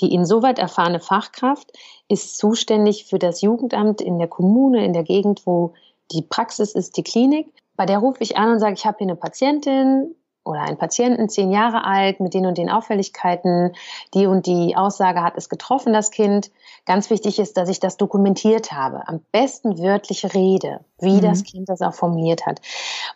[0.00, 1.72] Die insoweit erfahrene Fachkraft
[2.08, 5.74] ist zuständig für das Jugendamt in der Kommune, in der Gegend, wo
[6.10, 7.52] die Praxis ist, die Klinik.
[7.76, 11.28] Bei der rufe ich an und sage, ich habe hier eine Patientin oder einen Patienten,
[11.28, 13.72] zehn Jahre alt, mit den und den Auffälligkeiten,
[14.14, 16.50] die und die Aussage hat es getroffen, das Kind.
[16.86, 19.06] Ganz wichtig ist, dass ich das dokumentiert habe.
[19.06, 21.22] Am besten wörtliche Rede, wie mhm.
[21.22, 22.60] das Kind das auch formuliert hat.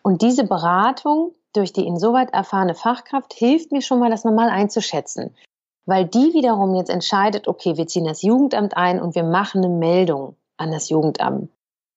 [0.02, 5.34] Und diese Beratung durch die insoweit erfahrene Fachkraft hilft mir schon mal, das normal einzuschätzen.
[5.84, 9.74] Weil die wiederum jetzt entscheidet, okay, wir ziehen das Jugendamt ein und wir machen eine
[9.74, 11.50] Meldung an das Jugendamt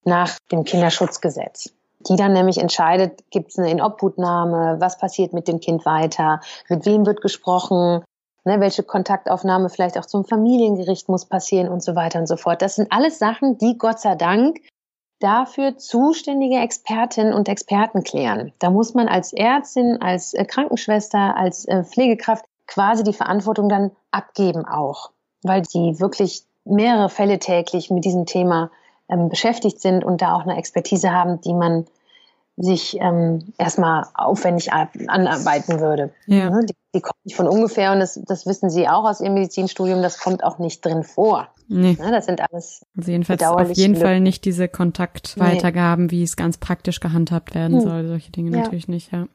[0.04, 1.74] nach dem Kinderschutzgesetz.
[2.08, 6.86] Die dann nämlich entscheidet, gibt es eine Inobhutnahme, was passiert mit dem Kind weiter, mit
[6.86, 8.04] wem wird gesprochen,
[8.44, 12.62] ne, welche Kontaktaufnahme vielleicht auch zum Familiengericht muss passieren und so weiter und so fort.
[12.62, 14.60] Das sind alles Sachen, die Gott sei Dank
[15.20, 18.52] dafür zuständige Expertinnen und Experten klären.
[18.60, 23.92] Da muss man als Ärztin, als äh, Krankenschwester, als äh, Pflegekraft quasi die Verantwortung dann
[24.12, 25.12] abgeben auch,
[25.44, 28.72] weil sie wirklich mehrere Fälle täglich mit diesem Thema
[29.08, 31.86] ähm, beschäftigt sind und da auch eine Expertise haben, die man
[32.58, 36.14] sich ähm, erstmal aufwendig anarbeiten würde.
[36.26, 36.50] Ja.
[36.50, 39.34] Ne, die, die, kommt nicht von ungefähr und das, das wissen Sie auch aus Ihrem
[39.34, 41.50] Medizinstudium, das kommt auch nicht drin vor.
[41.68, 41.98] Nee.
[42.00, 44.06] Ne, das sind alles also jedenfalls auf jeden Lücken.
[44.06, 46.12] Fall nicht diese Kontaktweitergaben, nee.
[46.12, 47.88] wie es ganz praktisch gehandhabt werden hm.
[47.88, 48.08] soll.
[48.08, 48.64] Solche Dinge ja.
[48.64, 49.28] natürlich nicht, ja.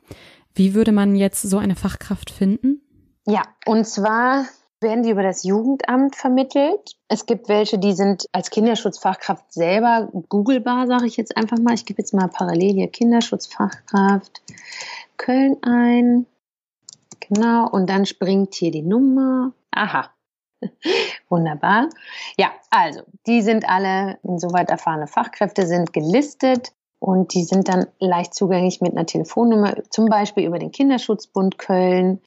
[0.54, 2.82] Wie würde man jetzt so eine Fachkraft finden?
[3.26, 4.44] Ja, und zwar
[4.80, 6.96] werden die über das Jugendamt vermittelt.
[7.08, 11.74] Es gibt welche, die sind als Kinderschutzfachkraft selber googelbar, sage ich jetzt einfach mal.
[11.74, 14.42] Ich gebe jetzt mal parallel hier Kinderschutzfachkraft
[15.16, 16.26] Köln ein.
[17.20, 19.52] Genau, und dann springt hier die Nummer.
[19.70, 20.10] Aha.
[21.30, 21.88] Wunderbar.
[22.36, 28.34] Ja, also, die sind alle, insoweit erfahrene Fachkräfte, sind gelistet und die sind dann leicht
[28.34, 32.20] zugänglich mit einer Telefonnummer, zum Beispiel über den Kinderschutzbund Köln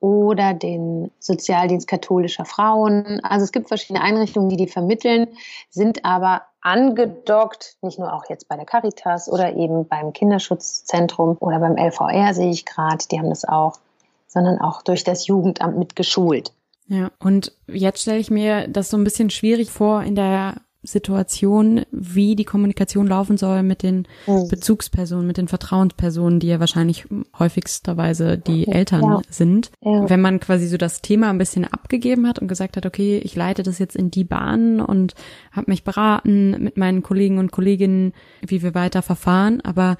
[0.00, 3.20] oder den Sozialdienst katholischer Frauen.
[3.22, 5.28] Also es gibt verschiedene Einrichtungen, die die vermitteln,
[5.70, 11.60] sind aber angedockt, nicht nur auch jetzt bei der Caritas oder eben beim Kinderschutzzentrum oder
[11.60, 13.78] beim LVR sehe ich gerade, die haben das auch,
[14.26, 16.52] sondern auch durch das Jugendamt mit geschult.
[16.88, 21.82] Ja, und jetzt stelle ich mir das so ein bisschen schwierig vor in der Situation,
[21.90, 24.48] wie die Kommunikation laufen soll mit den mhm.
[24.48, 27.06] Bezugspersonen, mit den Vertrauenspersonen, die ja wahrscheinlich
[27.38, 28.68] häufigsterweise die.
[28.68, 29.20] Eltern ja.
[29.28, 29.70] sind.
[29.82, 30.08] Ja.
[30.08, 33.34] Wenn man quasi so das Thema ein bisschen abgegeben hat und gesagt hat, okay, ich
[33.34, 35.14] leite das jetzt in die Bahn und
[35.52, 38.12] habe mich beraten mit meinen Kollegen und Kolleginnen,
[38.46, 39.96] wie wir weiter verfahren, aber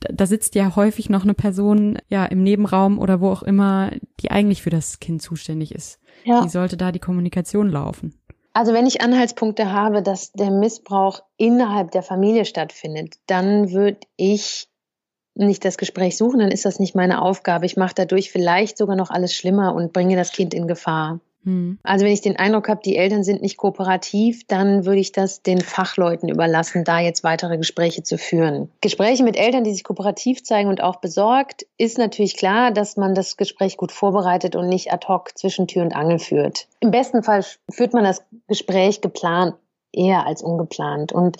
[0.00, 4.30] da sitzt ja häufig noch eine Person ja im Nebenraum oder wo auch immer, die
[4.30, 5.98] eigentlich für das Kind zuständig ist.
[6.24, 6.44] Ja.
[6.44, 8.14] Wie sollte da die Kommunikation laufen?
[8.52, 14.68] Also wenn ich Anhaltspunkte habe, dass der Missbrauch innerhalb der Familie stattfindet, dann würde ich
[15.34, 17.66] nicht das Gespräch suchen, dann ist das nicht meine Aufgabe.
[17.66, 21.20] Ich mache dadurch vielleicht sogar noch alles schlimmer und bringe das Kind in Gefahr.
[21.44, 21.78] Hm.
[21.82, 25.42] Also wenn ich den Eindruck habe, die Eltern sind nicht kooperativ, dann würde ich das
[25.42, 28.70] den Fachleuten überlassen, da jetzt weitere Gespräche zu führen.
[28.80, 33.14] Gespräche mit Eltern, die sich kooperativ zeigen und auch besorgt, ist natürlich klar, dass man
[33.14, 36.68] das Gespräch gut vorbereitet und nicht ad hoc zwischen Tür und Angel führt.
[36.80, 39.54] Im besten Fall führt man das Gespräch geplant,
[39.92, 41.12] eher als ungeplant.
[41.12, 41.38] Und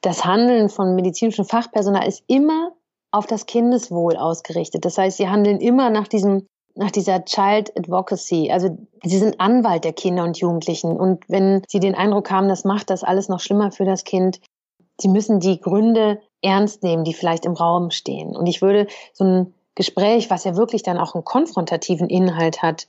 [0.00, 2.72] das Handeln von medizinischem Fachpersonal ist immer
[3.10, 4.84] auf das Kindeswohl ausgerichtet.
[4.84, 8.50] Das heißt, sie handeln immer nach diesem nach dieser Child Advocacy.
[8.50, 10.96] Also sie sind Anwalt der Kinder und Jugendlichen.
[10.96, 14.40] Und wenn sie den Eindruck haben, das macht das alles noch schlimmer für das Kind,
[15.00, 18.36] sie müssen die Gründe ernst nehmen, die vielleicht im Raum stehen.
[18.36, 22.86] Und ich würde so ein Gespräch, was ja wirklich dann auch einen konfrontativen Inhalt hat,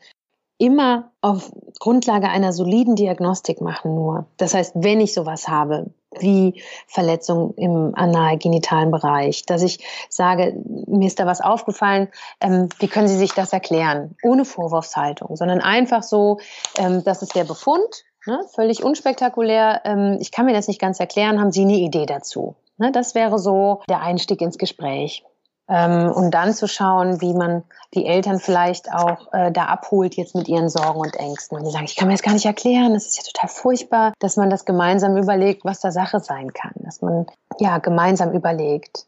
[0.58, 4.26] immer auf Grundlage einer soliden Diagnostik machen nur.
[4.38, 10.56] Das heißt, wenn ich sowas habe, wie Verletzungen im analgenitalen Bereich, dass ich sage,
[10.88, 12.10] mir ist da was aufgefallen,
[12.41, 14.15] ähm, wie können Sie sich das erklären?
[14.23, 16.39] Ohne Vorwurfshaltung, sondern einfach so,
[16.78, 18.41] ähm, das ist der Befund, ne?
[18.54, 22.56] völlig unspektakulär, ähm, ich kann mir das nicht ganz erklären, haben Sie eine Idee dazu?
[22.78, 22.91] Ne?
[22.91, 25.23] Das wäre so der Einstieg ins Gespräch.
[25.67, 30.36] Ähm, und dann zu schauen, wie man die Eltern vielleicht auch äh, da abholt jetzt
[30.36, 31.58] mit ihren Sorgen und Ängsten.
[31.58, 34.13] Und die sagen, ich kann mir das gar nicht erklären, das ist ja total furchtbar,
[34.19, 37.25] dass man das gemeinsam überlegt, was da Sache sein kann, dass man
[37.60, 39.08] ja gemeinsam überlegt.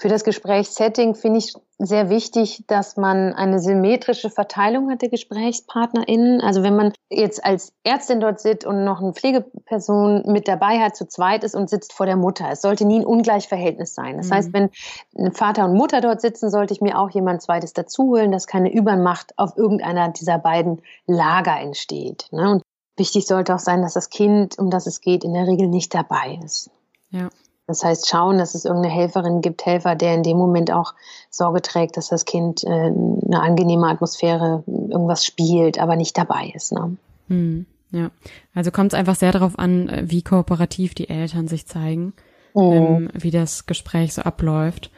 [0.00, 6.40] Für das Gesprächssetting finde ich sehr wichtig, dass man eine symmetrische Verteilung hat der GesprächspartnerInnen.
[6.40, 10.94] Also wenn man jetzt als Ärztin dort sitzt und noch eine Pflegeperson mit dabei hat,
[10.94, 12.48] zu zweit ist und sitzt vor der Mutter.
[12.48, 14.18] Es sollte nie ein Ungleichverhältnis sein.
[14.18, 14.34] Das mhm.
[14.34, 18.46] heißt, wenn Vater und Mutter dort sitzen, sollte ich mir auch jemand zweites dazuholen, dass
[18.46, 22.28] keine Übermacht auf irgendeiner dieser beiden Lager entsteht.
[22.30, 22.52] Ne?
[22.52, 22.62] Und
[22.96, 25.92] wichtig sollte auch sein, dass das Kind, um das es geht, in der Regel nicht
[25.92, 26.70] dabei ist.
[27.10, 27.30] Ja.
[27.68, 30.94] Das heißt, schauen, dass es irgendeine Helferin gibt, Helfer, der in dem Moment auch
[31.28, 36.72] Sorge trägt, dass das Kind äh, eine angenehme Atmosphäre, irgendwas spielt, aber nicht dabei ist.
[36.72, 36.96] Ne?
[37.28, 38.10] Hm, ja,
[38.54, 42.14] also kommt es einfach sehr darauf an, äh, wie kooperativ die Eltern sich zeigen,
[42.54, 42.72] mhm.
[42.72, 44.90] ähm, wie das Gespräch so abläuft.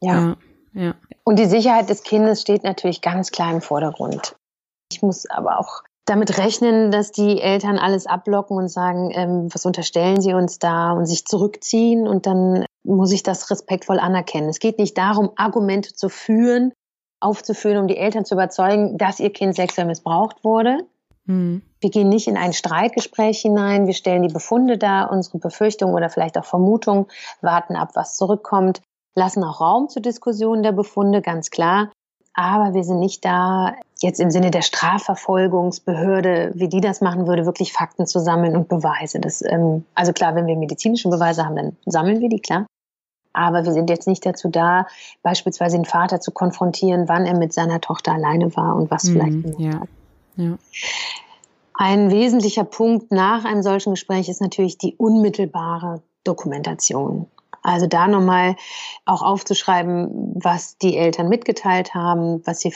[0.00, 0.36] Ja.
[0.74, 0.82] ja.
[0.82, 0.94] ja.
[1.22, 4.34] Und die Sicherheit des Kindes steht natürlich ganz klar im Vordergrund.
[4.90, 9.66] Ich muss aber auch damit rechnen, dass die Eltern alles ablocken und sagen, ähm, was
[9.66, 14.48] unterstellen sie uns da und sich zurückziehen und dann muss ich das respektvoll anerkennen.
[14.48, 16.72] Es geht nicht darum, Argumente zu führen,
[17.20, 20.78] aufzuführen, um die Eltern zu überzeugen, dass ihr Kind sexuell missbraucht wurde.
[21.24, 21.62] Mhm.
[21.80, 26.08] Wir gehen nicht in ein Streitgespräch hinein, wir stellen die Befunde dar, unsere Befürchtungen oder
[26.08, 27.06] vielleicht auch Vermutungen,
[27.40, 28.80] warten ab, was zurückkommt,
[29.16, 31.90] lassen auch Raum zur Diskussion der Befunde, ganz klar.
[32.38, 37.46] Aber wir sind nicht da, jetzt im Sinne der Strafverfolgungsbehörde, wie die das machen würde,
[37.46, 39.20] wirklich Fakten zu sammeln und Beweise.
[39.20, 42.66] Das, ähm, also klar, wenn wir medizinische Beweise haben, dann sammeln wir die, klar.
[43.32, 44.86] Aber wir sind jetzt nicht dazu da,
[45.22, 49.12] beispielsweise den Vater zu konfrontieren, wann er mit seiner Tochter alleine war und was mhm,
[49.12, 49.88] vielleicht gemacht ja, hat.
[50.36, 50.58] Ja.
[51.72, 57.28] Ein wesentlicher Punkt nach einem solchen Gespräch ist natürlich die unmittelbare Dokumentation.
[57.66, 58.54] Also da nochmal
[59.06, 62.72] auch aufzuschreiben, was die Eltern mitgeteilt haben, was sie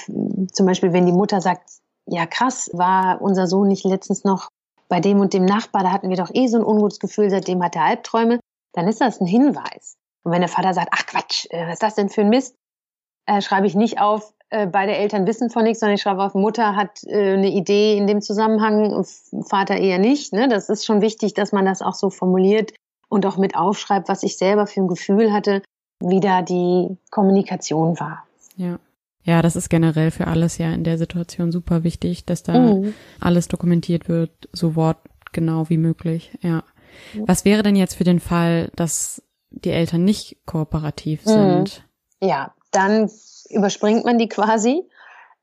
[0.50, 1.70] zum Beispiel, wenn die Mutter sagt,
[2.06, 4.48] ja krass, war unser Sohn nicht letztens noch
[4.88, 7.62] bei dem und dem Nachbar, da hatten wir doch eh so ein ungutes Gefühl, seitdem
[7.62, 8.40] hat er Albträume,
[8.72, 9.94] dann ist das ein Hinweis.
[10.24, 12.56] Und wenn der Vater sagt, ach Quatsch, äh, was ist das denn für ein Mist,
[13.26, 16.34] äh, schreibe ich nicht auf, äh, beide Eltern wissen von nichts, sondern ich schreibe auf,
[16.34, 19.04] Mutter hat äh, eine Idee in dem Zusammenhang,
[19.48, 20.32] Vater eher nicht.
[20.32, 20.48] Ne?
[20.48, 22.72] Das ist schon wichtig, dass man das auch so formuliert,
[23.10, 25.62] und auch mit aufschreibt, was ich selber für ein Gefühl hatte,
[26.00, 28.24] wie da die Kommunikation war.
[28.56, 28.78] Ja.
[29.22, 32.94] Ja, das ist generell für alles ja in der Situation super wichtig, dass da mhm.
[33.20, 36.30] alles dokumentiert wird, so wortgenau wie möglich.
[36.40, 36.64] Ja.
[37.26, 41.30] Was wäre denn jetzt für den Fall, dass die Eltern nicht kooperativ mhm.
[41.30, 41.84] sind?
[42.22, 43.10] Ja, dann
[43.50, 44.88] überspringt man die quasi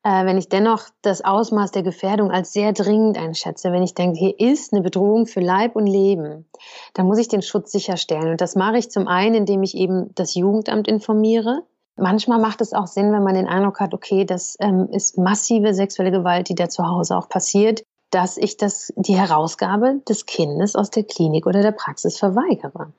[0.08, 4.18] äh, wenn ich dennoch das Ausmaß der Gefährdung als sehr dringend einschätze, wenn ich denke,
[4.18, 6.46] hier ist eine Bedrohung für Leib und Leben,
[6.94, 8.30] dann muss ich den Schutz sicherstellen.
[8.30, 11.64] Und das mache ich zum einen, indem ich eben das Jugendamt informiere.
[11.98, 15.74] Manchmal macht es auch Sinn, wenn man den Eindruck hat, okay, das ähm, ist massive
[15.74, 20.76] sexuelle Gewalt, die da zu Hause auch passiert, dass ich das, die Herausgabe des Kindes
[20.78, 22.94] aus der Klinik oder der Praxis verweigere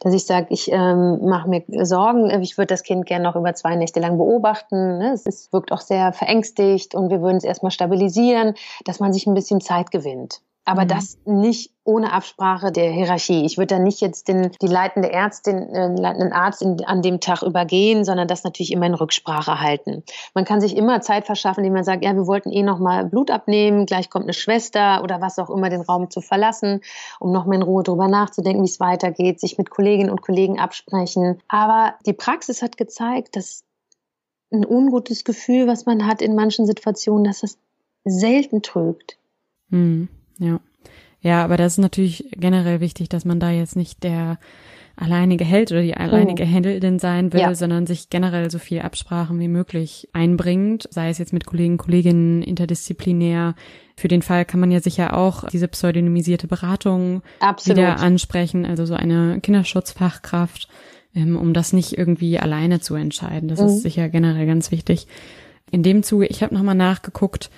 [0.00, 3.54] dass ich sage, ich ähm, mache mir Sorgen, ich würde das Kind gerne noch über
[3.54, 4.98] zwei Nächte lang beobachten.
[4.98, 5.12] Ne?
[5.12, 9.26] Es ist, wirkt auch sehr verängstigt und wir würden es erstmal stabilisieren, dass man sich
[9.26, 10.40] ein bisschen Zeit gewinnt.
[10.68, 10.88] Aber mhm.
[10.88, 13.46] das nicht ohne Absprache der Hierarchie.
[13.46, 17.20] Ich würde da nicht jetzt den, die leitende Ärztin, äh, leitenden Arzt in, an dem
[17.20, 20.04] Tag übergehen, sondern das natürlich immer in Rücksprache halten.
[20.34, 23.06] Man kann sich immer Zeit verschaffen, indem man sagt, ja, wir wollten eh noch mal
[23.06, 26.82] Blut abnehmen, gleich kommt eine Schwester oder was auch immer, den Raum zu verlassen,
[27.18, 30.58] um noch mal in Ruhe drüber nachzudenken, wie es weitergeht, sich mit Kolleginnen und Kollegen
[30.58, 31.40] absprechen.
[31.48, 33.64] Aber die Praxis hat gezeigt, dass
[34.52, 37.56] ein ungutes Gefühl, was man hat in manchen Situationen, dass das
[38.04, 39.16] selten trügt.
[39.70, 40.10] Mhm.
[40.38, 40.60] Ja.
[41.20, 44.38] Ja, aber das ist natürlich generell wichtig, dass man da jetzt nicht der
[44.98, 46.48] alleinige Held oder die alleinige mhm.
[46.48, 47.54] Heldin sein will, ja.
[47.54, 52.42] sondern sich generell so viel Absprachen wie möglich einbringt, sei es jetzt mit Kollegen, Kolleginnen,
[52.42, 53.54] interdisziplinär.
[53.96, 57.78] Für den Fall kann man ja sicher auch diese pseudonymisierte Beratung Absolut.
[57.78, 60.68] wieder ansprechen, also so eine Kinderschutzfachkraft,
[61.14, 63.48] ähm, um das nicht irgendwie alleine zu entscheiden.
[63.48, 63.66] Das mhm.
[63.66, 65.06] ist sicher generell ganz wichtig.
[65.70, 67.50] In dem Zuge, ich habe nochmal nachgeguckt,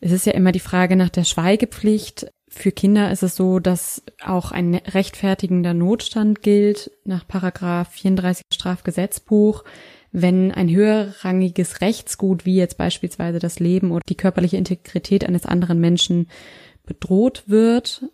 [0.00, 2.30] es ist ja immer die Frage nach der Schweigepflicht.
[2.48, 9.64] Für Kinder ist es so, dass auch ein rechtfertigender Notstand gilt nach Paragraph 34 Strafgesetzbuch,
[10.12, 15.78] wenn ein höherrangiges Rechtsgut wie jetzt beispielsweise das Leben oder die körperliche Integrität eines anderen
[15.78, 16.28] Menschen
[16.84, 18.04] bedroht wird,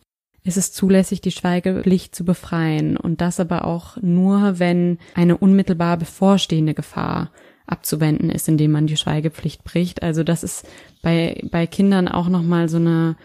[0.43, 5.97] ist es zulässig, die Schweigepflicht zu befreien und das aber auch nur, wenn eine unmittelbar
[5.97, 7.31] bevorstehende Gefahr
[7.67, 10.03] abzuwenden ist, indem man die Schweigepflicht bricht.
[10.03, 10.67] Also das ist
[11.03, 13.17] bei, bei Kindern auch nochmal so eine,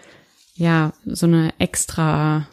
[0.55, 2.47] ja, so eine extra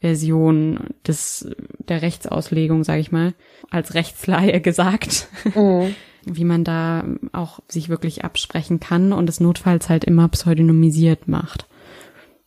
[0.00, 1.48] Version des
[1.88, 3.34] der Rechtsauslegung, sage ich mal,
[3.70, 5.94] als Rechtsleihe gesagt, mhm.
[6.24, 11.68] wie man da auch sich wirklich absprechen kann und es notfalls halt immer pseudonymisiert macht,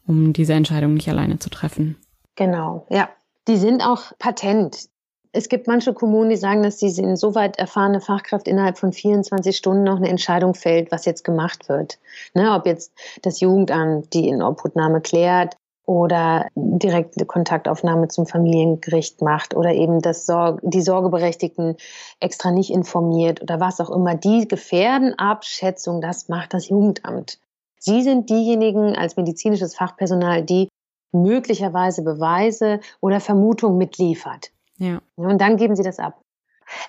[0.05, 1.97] um diese Entscheidung nicht alleine zu treffen.
[2.35, 3.09] Genau, ja.
[3.47, 4.89] Die sind auch patent.
[5.35, 9.83] Es gibt manche Kommunen, die sagen, dass diese insoweit erfahrene Fachkraft innerhalb von 24 Stunden
[9.83, 11.99] noch eine Entscheidung fällt, was jetzt gemacht wird.
[12.33, 19.73] Ne, ob jetzt das Jugendamt die Inobhutnahme klärt oder direkte Kontaktaufnahme zum Familiengericht macht oder
[19.73, 21.75] eben das Sorge, die Sorgeberechtigten
[22.21, 24.15] extra nicht informiert oder was auch immer.
[24.15, 27.39] Die Gefährdenabschätzung, das macht das Jugendamt.
[27.77, 30.69] Sie sind diejenigen als medizinisches Fachpersonal, die
[31.11, 34.54] möglicherweise Beweise oder Vermutungen mitliefert.
[34.77, 35.01] Ja.
[35.15, 36.21] Und dann geben sie das ab.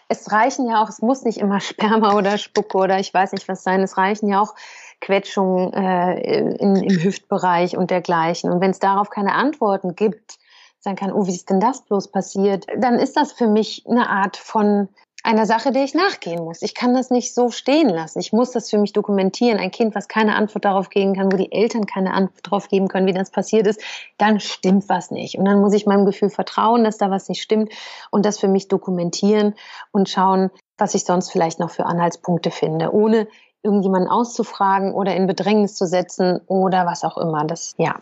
[0.08, 3.48] Es reichen ja auch, es muss nicht immer Sperma oder Spucke oder ich weiß nicht
[3.48, 4.54] was sein, es reichen ja auch
[5.00, 8.50] Quetschungen äh, in, im Hüftbereich und dergleichen.
[8.50, 10.38] Und wenn es darauf keine Antworten gibt,
[10.80, 14.08] sagen kann, oh, wie ist denn das bloß passiert, dann ist das für mich eine
[14.08, 14.88] Art von
[15.26, 16.62] einer Sache, der ich nachgehen muss.
[16.62, 18.20] Ich kann das nicht so stehen lassen.
[18.20, 19.58] Ich muss das für mich dokumentieren.
[19.58, 22.86] Ein Kind, was keine Antwort darauf geben kann, wo die Eltern keine Antwort darauf geben
[22.86, 23.80] können, wie das passiert ist,
[24.18, 25.36] dann stimmt was nicht.
[25.36, 27.72] Und dann muss ich meinem Gefühl vertrauen, dass da was nicht stimmt
[28.12, 29.56] und das für mich dokumentieren
[29.90, 33.26] und schauen, was ich sonst vielleicht noch für Anhaltspunkte finde, ohne
[33.64, 37.44] irgendjemanden auszufragen oder in Bedrängnis zu setzen oder was auch immer.
[37.44, 37.96] Das, ja.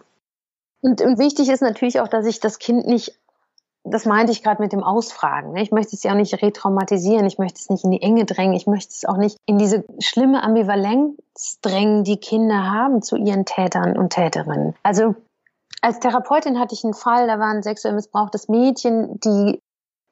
[0.83, 3.19] Und, und wichtig ist natürlich auch, dass ich das Kind nicht
[3.85, 5.53] das meinte ich gerade mit dem Ausfragen.
[5.53, 5.63] Ne?
[5.63, 8.55] Ich möchte es ja auch nicht retraumatisieren, ich möchte es nicht in die Enge drängen,
[8.55, 13.45] ich möchte es auch nicht in diese schlimme Ambivalenz drängen, die Kinder haben zu ihren
[13.45, 14.75] Tätern und Täterinnen.
[14.83, 15.15] Also
[15.83, 19.61] als Therapeutin hatte ich einen Fall, da war ein sexuell missbrauchtes Mädchen, die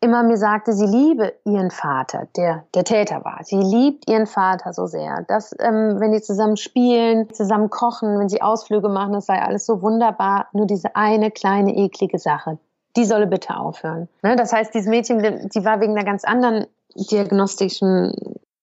[0.02, 3.38] immer mir sagte, sie liebe ihren Vater, der der Täter war.
[3.44, 8.28] Sie liebt ihren Vater so sehr, dass ähm, wenn die zusammen spielen, zusammen kochen, wenn
[8.28, 10.48] sie Ausflüge machen, das sei alles so wunderbar.
[10.52, 12.58] Nur diese eine kleine eklige Sache,
[12.96, 14.08] die solle bitte aufhören.
[14.22, 14.36] Ne?
[14.36, 18.14] Das heißt, dieses Mädchen, die war wegen einer ganz anderen diagnostischen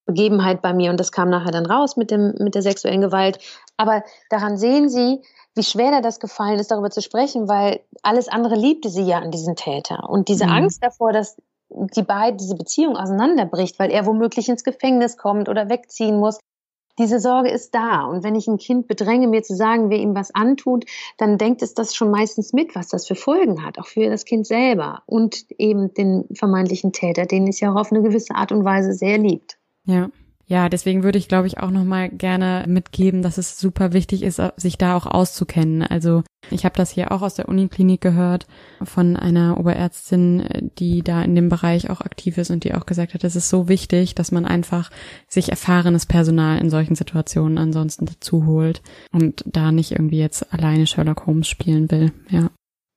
[0.05, 3.39] Begebenheit bei mir und das kam nachher dann raus mit dem mit der sexuellen Gewalt.
[3.77, 5.21] Aber daran sehen Sie,
[5.55, 9.19] wie schwer da das gefallen ist, darüber zu sprechen, weil alles andere liebte sie ja
[9.19, 10.51] an diesen Täter und diese mhm.
[10.51, 11.38] Angst davor, dass
[11.69, 16.39] die beiden diese Beziehung auseinanderbricht, weil er womöglich ins Gefängnis kommt oder wegziehen muss,
[16.99, 18.03] diese Sorge ist da.
[18.03, 20.85] Und wenn ich ein Kind bedränge, mir zu sagen, wer ihm was antut,
[21.17, 24.25] dann denkt es das schon meistens mit, was das für Folgen hat, auch für das
[24.25, 28.51] Kind selber und eben den vermeintlichen Täter, den es ja auch auf eine gewisse Art
[28.51, 29.57] und Weise sehr liebt.
[29.85, 30.09] Ja.
[30.49, 34.41] Ja, deswegen würde ich, glaube ich, auch nochmal gerne mitgeben, dass es super wichtig ist,
[34.57, 35.83] sich da auch auszukennen.
[35.83, 38.47] Also ich habe das hier auch aus der Uniklinik gehört
[38.83, 43.13] von einer Oberärztin, die da in dem Bereich auch aktiv ist und die auch gesagt
[43.13, 44.89] hat, es ist so wichtig, dass man einfach
[45.27, 48.81] sich erfahrenes Personal in solchen Situationen ansonsten dazu holt
[49.11, 52.11] und da nicht irgendwie jetzt alleine Sherlock Holmes spielen will.
[52.27, 52.49] Ja.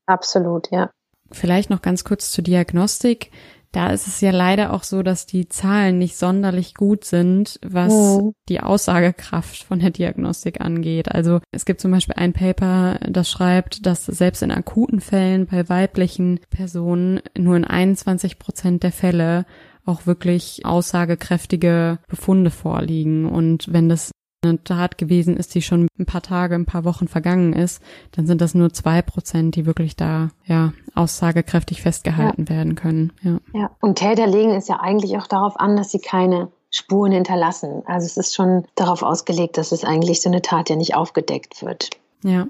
[0.07, 0.88] Absolut, ja.
[1.30, 3.30] Vielleicht noch ganz kurz zur Diagnostik
[3.73, 7.93] da ist es ja leider auch so, dass die Zahlen nicht sonderlich gut sind, was
[7.93, 8.35] oh.
[8.49, 11.11] die Aussagekraft von der Diagnostik angeht.
[11.11, 15.68] Also es gibt zum Beispiel ein Paper, das schreibt, dass selbst in akuten Fällen bei
[15.68, 19.47] weiblichen Personen nur in 21 Prozent der Fälle
[19.85, 23.27] auch wirklich aussagekräftige Befunde vorliegen.
[23.27, 24.12] Und wenn das
[24.43, 27.82] eine Tat gewesen ist, die schon ein paar Tage, ein paar Wochen vergangen ist,
[28.12, 32.57] dann sind das nur zwei Prozent, die wirklich da ja aussagekräftig festgehalten ja.
[32.57, 33.12] werden können.
[33.22, 33.38] Ja.
[33.55, 37.82] ja, und Täter legen es ja eigentlich auch darauf an, dass sie keine Spuren hinterlassen.
[37.86, 41.62] Also es ist schon darauf ausgelegt, dass es eigentlich so eine Tat ja nicht aufgedeckt
[41.62, 41.90] wird.
[42.22, 42.47] Ja.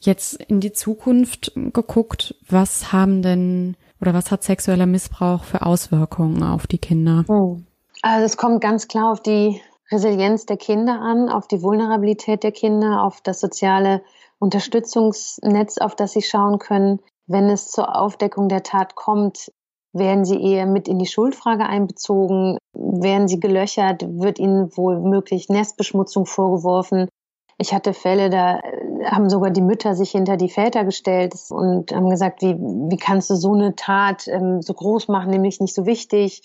[0.00, 6.42] Jetzt in die Zukunft geguckt, was haben denn oder was hat sexueller Missbrauch für Auswirkungen
[6.42, 7.24] auf die Kinder?
[7.28, 7.58] Oh.
[8.02, 9.60] Also es kommt ganz klar auf die
[9.90, 14.02] Resilienz der Kinder an, auf die Vulnerabilität der Kinder, auf das soziale
[14.38, 17.00] Unterstützungsnetz, auf das sie schauen können.
[17.26, 19.50] Wenn es zur Aufdeckung der Tat kommt,
[19.92, 25.48] werden sie eher mit in die Schuldfrage einbezogen, werden sie gelöchert, wird ihnen wohl möglich
[25.48, 27.08] Nestbeschmutzung vorgeworfen.
[27.56, 28.60] Ich hatte Fälle, da
[29.04, 33.30] haben sogar die Mütter sich hinter die Väter gestellt und haben gesagt, wie, wie kannst
[33.30, 36.42] du so eine Tat ähm, so groß machen, nämlich nicht so wichtig.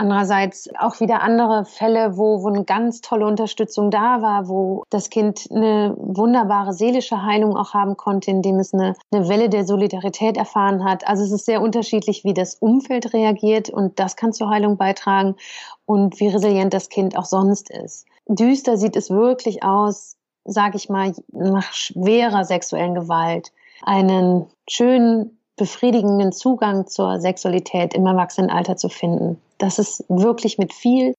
[0.00, 5.10] Andererseits auch wieder andere Fälle, wo, wo eine ganz tolle Unterstützung da war, wo das
[5.10, 10.38] Kind eine wunderbare seelische Heilung auch haben konnte, indem es eine, eine Welle der Solidarität
[10.38, 11.06] erfahren hat.
[11.06, 15.36] Also es ist sehr unterschiedlich, wie das Umfeld reagiert und das kann zur Heilung beitragen
[15.84, 18.06] und wie resilient das Kind auch sonst ist.
[18.26, 23.52] Düster sieht es wirklich aus, sage ich mal, nach schwerer sexuellen Gewalt.
[23.82, 29.38] Einen schönen befriedigenden Zugang zur Sexualität im Erwachsenenalter zu finden.
[29.60, 31.14] Das ist wirklich mit viel,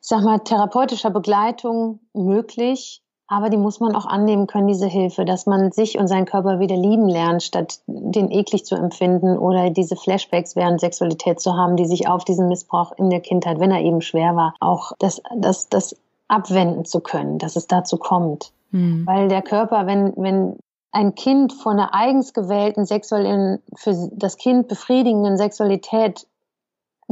[0.00, 5.46] sag mal, therapeutischer Begleitung möglich, aber die muss man auch annehmen können, diese Hilfe, dass
[5.46, 9.96] man sich und seinen Körper wieder lieben lernt, statt den eklig zu empfinden oder diese
[9.96, 13.80] Flashbacks während Sexualität zu haben, die sich auf diesen Missbrauch in der Kindheit, wenn er
[13.80, 15.96] eben schwer war, auch das, das, das
[16.28, 18.52] abwenden zu können, dass es dazu kommt.
[18.70, 19.06] Mhm.
[19.06, 20.58] Weil der Körper, wenn, wenn
[20.92, 26.26] ein Kind von einer eigens gewählten sexuellen, für das Kind befriedigenden Sexualität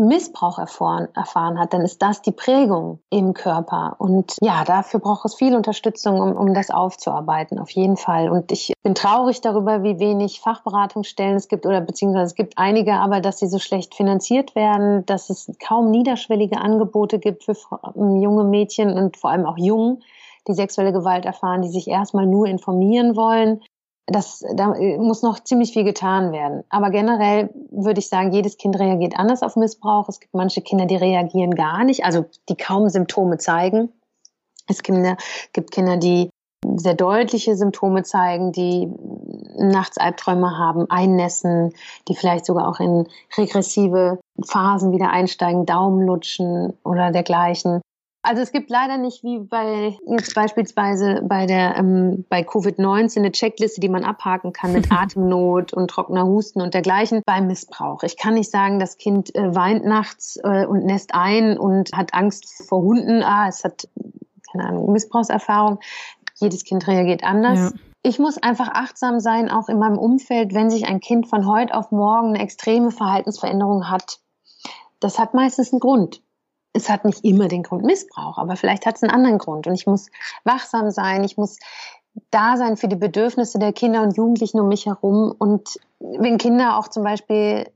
[0.07, 3.97] Missbrauch erfahren, erfahren hat, dann ist das die Prägung im Körper.
[3.99, 8.29] Und ja, dafür braucht es viel Unterstützung, um, um das aufzuarbeiten, auf jeden Fall.
[8.29, 12.95] Und ich bin traurig darüber, wie wenig Fachberatungsstellen es gibt oder beziehungsweise es gibt einige,
[12.95, 17.57] aber dass sie so schlecht finanziert werden, dass es kaum niederschwellige Angebote gibt für
[17.95, 20.03] junge Mädchen und vor allem auch Jungen,
[20.49, 23.61] die sexuelle Gewalt erfahren, die sich erstmal nur informieren wollen
[24.11, 26.65] das, da muss noch ziemlich viel getan werden.
[26.69, 30.09] Aber generell würde ich sagen, jedes Kind reagiert anders auf Missbrauch.
[30.09, 33.91] Es gibt manche Kinder, die reagieren gar nicht, also die kaum Symptome zeigen.
[34.67, 36.31] Es gibt Kinder, die
[36.77, 38.93] sehr deutliche Symptome zeigen, die
[39.57, 41.73] nachts Albträume haben, einnässen,
[42.09, 43.07] die vielleicht sogar auch in
[43.37, 47.81] regressive Phasen wieder einsteigen, Daumen lutschen oder dergleichen.
[48.23, 53.33] Also es gibt leider nicht wie bei jetzt beispielsweise bei der ähm, bei Covid-19 eine
[53.33, 58.03] Checkliste, die man abhaken kann mit Atemnot und trockener Husten und dergleichen beim Missbrauch.
[58.03, 62.13] Ich kann nicht sagen, das Kind äh, weint nachts äh, und nässt ein und hat
[62.13, 63.23] Angst vor Hunden.
[63.23, 63.89] Ah, es hat
[64.53, 65.79] keine Ahnung Missbrauchserfahrung.
[66.37, 67.59] Jedes Kind reagiert anders.
[67.59, 67.71] Ja.
[68.03, 71.75] Ich muss einfach achtsam sein, auch in meinem Umfeld, wenn sich ein Kind von heute
[71.75, 74.21] auf morgen eine extreme Verhaltensveränderung hat.
[75.01, 76.23] Das hat meistens einen Grund
[76.73, 79.67] es hat nicht immer den Grund Missbrauch, aber vielleicht hat es einen anderen Grund.
[79.67, 80.09] Und ich muss
[80.45, 81.59] wachsam sein, ich muss
[82.31, 85.35] da sein für die Bedürfnisse der Kinder und Jugendlichen um mich herum.
[85.37, 87.71] Und wenn Kinder auch zum Beispiel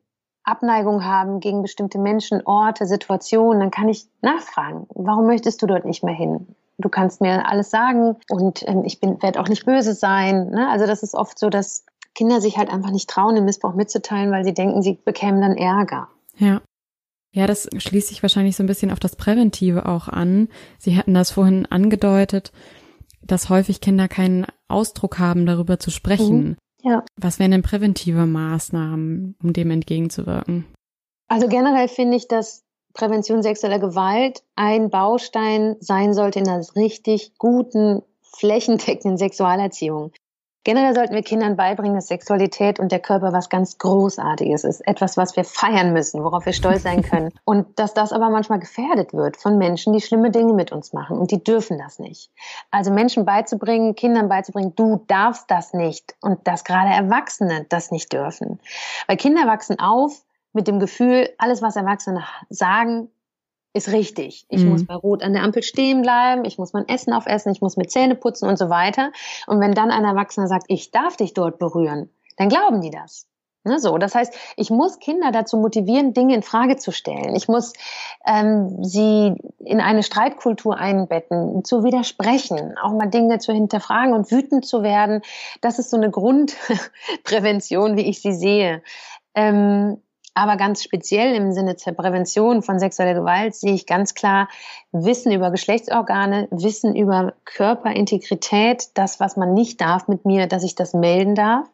[0.44, 5.84] Abneigung haben gegen bestimmte Menschen, Orte, Situationen, dann kann ich nachfragen, warum möchtest du dort
[5.84, 6.54] nicht mehr hin?
[6.78, 10.50] Du kannst mir alles sagen und ähm, ich werde auch nicht böse sein.
[10.50, 10.68] Ne?
[10.68, 14.30] Also das ist oft so, dass Kinder sich halt einfach nicht trauen, den Missbrauch mitzuteilen,
[14.32, 16.08] weil sie denken, sie bekämen dann Ärger.
[16.36, 16.60] Ja.
[17.34, 20.48] Ja, das schließt sich wahrscheinlich so ein bisschen auf das Präventive auch an.
[20.78, 22.52] Sie hatten das vorhin angedeutet,
[23.22, 26.42] dass häufig Kinder keinen Ausdruck haben, darüber zu sprechen.
[26.44, 26.56] Mhm.
[26.82, 27.04] Ja.
[27.16, 30.66] Was wären denn präventive Maßnahmen, um dem entgegenzuwirken?
[31.26, 32.62] Also generell finde ich, dass
[32.92, 40.12] Prävention sexueller Gewalt ein Baustein sein sollte in einer richtig guten, flächendeckenden Sexualerziehung.
[40.64, 44.80] Generell sollten wir Kindern beibringen, dass Sexualität und der Körper was ganz Großartiges ist.
[44.86, 47.32] Etwas, was wir feiern müssen, worauf wir stolz sein können.
[47.44, 51.18] Und dass das aber manchmal gefährdet wird von Menschen, die schlimme Dinge mit uns machen.
[51.18, 52.30] Und die dürfen das nicht.
[52.70, 56.14] Also Menschen beizubringen, Kindern beizubringen, du darfst das nicht.
[56.22, 58.58] Und dass gerade Erwachsene das nicht dürfen.
[59.06, 60.22] Weil Kinder wachsen auf
[60.54, 63.10] mit dem Gefühl, alles, was Erwachsene sagen,
[63.74, 64.46] ist richtig.
[64.48, 64.70] Ich mhm.
[64.70, 67.76] muss bei Rot an der Ampel stehen bleiben, ich muss mein Essen aufessen, ich muss
[67.76, 69.10] mir Zähne putzen und so weiter.
[69.46, 73.26] Und wenn dann ein Erwachsener sagt, ich darf dich dort berühren, dann glauben die das.
[73.66, 77.34] Ne, so, das heißt, ich muss Kinder dazu motivieren, Dinge in Frage zu stellen.
[77.34, 77.72] Ich muss
[78.26, 84.66] ähm, sie in eine Streitkultur einbetten, zu widersprechen, auch mal Dinge zu hinterfragen und wütend
[84.66, 85.22] zu werden.
[85.62, 88.82] Das ist so eine Grundprävention, wie ich sie sehe.
[89.34, 89.96] Ähm,
[90.34, 94.48] aber ganz speziell im Sinne der Prävention von sexueller Gewalt sehe ich ganz klar
[94.90, 100.74] Wissen über Geschlechtsorgane, Wissen über Körperintegrität, das, was man nicht darf mit mir, dass ich
[100.74, 101.68] das melden darf.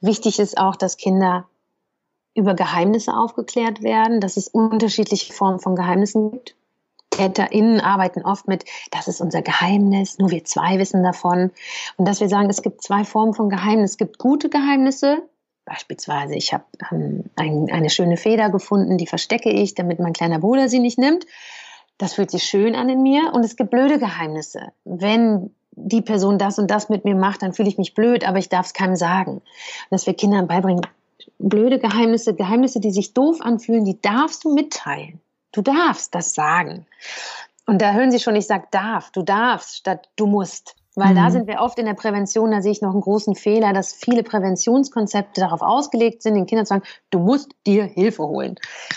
[0.00, 1.46] Wichtig ist auch, dass Kinder
[2.34, 6.54] über Geheimnisse aufgeklärt werden, dass es unterschiedliche Formen von Geheimnissen gibt.
[7.10, 11.50] TäterInnen arbeiten oft mit, das ist unser Geheimnis, nur wir zwei wissen davon.
[11.96, 13.92] Und dass wir sagen, es gibt zwei Formen von Geheimnis.
[13.92, 15.22] Es gibt gute Geheimnisse,
[15.64, 20.38] Beispielsweise, ich habe ähm, ein, eine schöne Feder gefunden, die verstecke ich, damit mein kleiner
[20.38, 21.26] Bruder sie nicht nimmt.
[21.98, 23.32] Das fühlt sich schön an in mir.
[23.34, 24.72] Und es gibt blöde Geheimnisse.
[24.84, 28.38] Wenn die Person das und das mit mir macht, dann fühle ich mich blöd, aber
[28.38, 29.42] ich darf es keinem sagen.
[29.90, 30.86] Dass wir Kindern beibringen,
[31.38, 35.20] blöde Geheimnisse, Geheimnisse, die sich doof anfühlen, die darfst du mitteilen.
[35.52, 36.86] Du darfst das sagen.
[37.66, 40.74] Und da hören Sie schon, ich sage darf, du darfst statt du musst.
[41.00, 41.16] Weil mhm.
[41.16, 43.94] da sind wir oft in der Prävention, da sehe ich noch einen großen Fehler, dass
[43.94, 48.56] viele Präventionskonzepte darauf ausgelegt sind, den Kindern zu sagen, du musst dir Hilfe holen.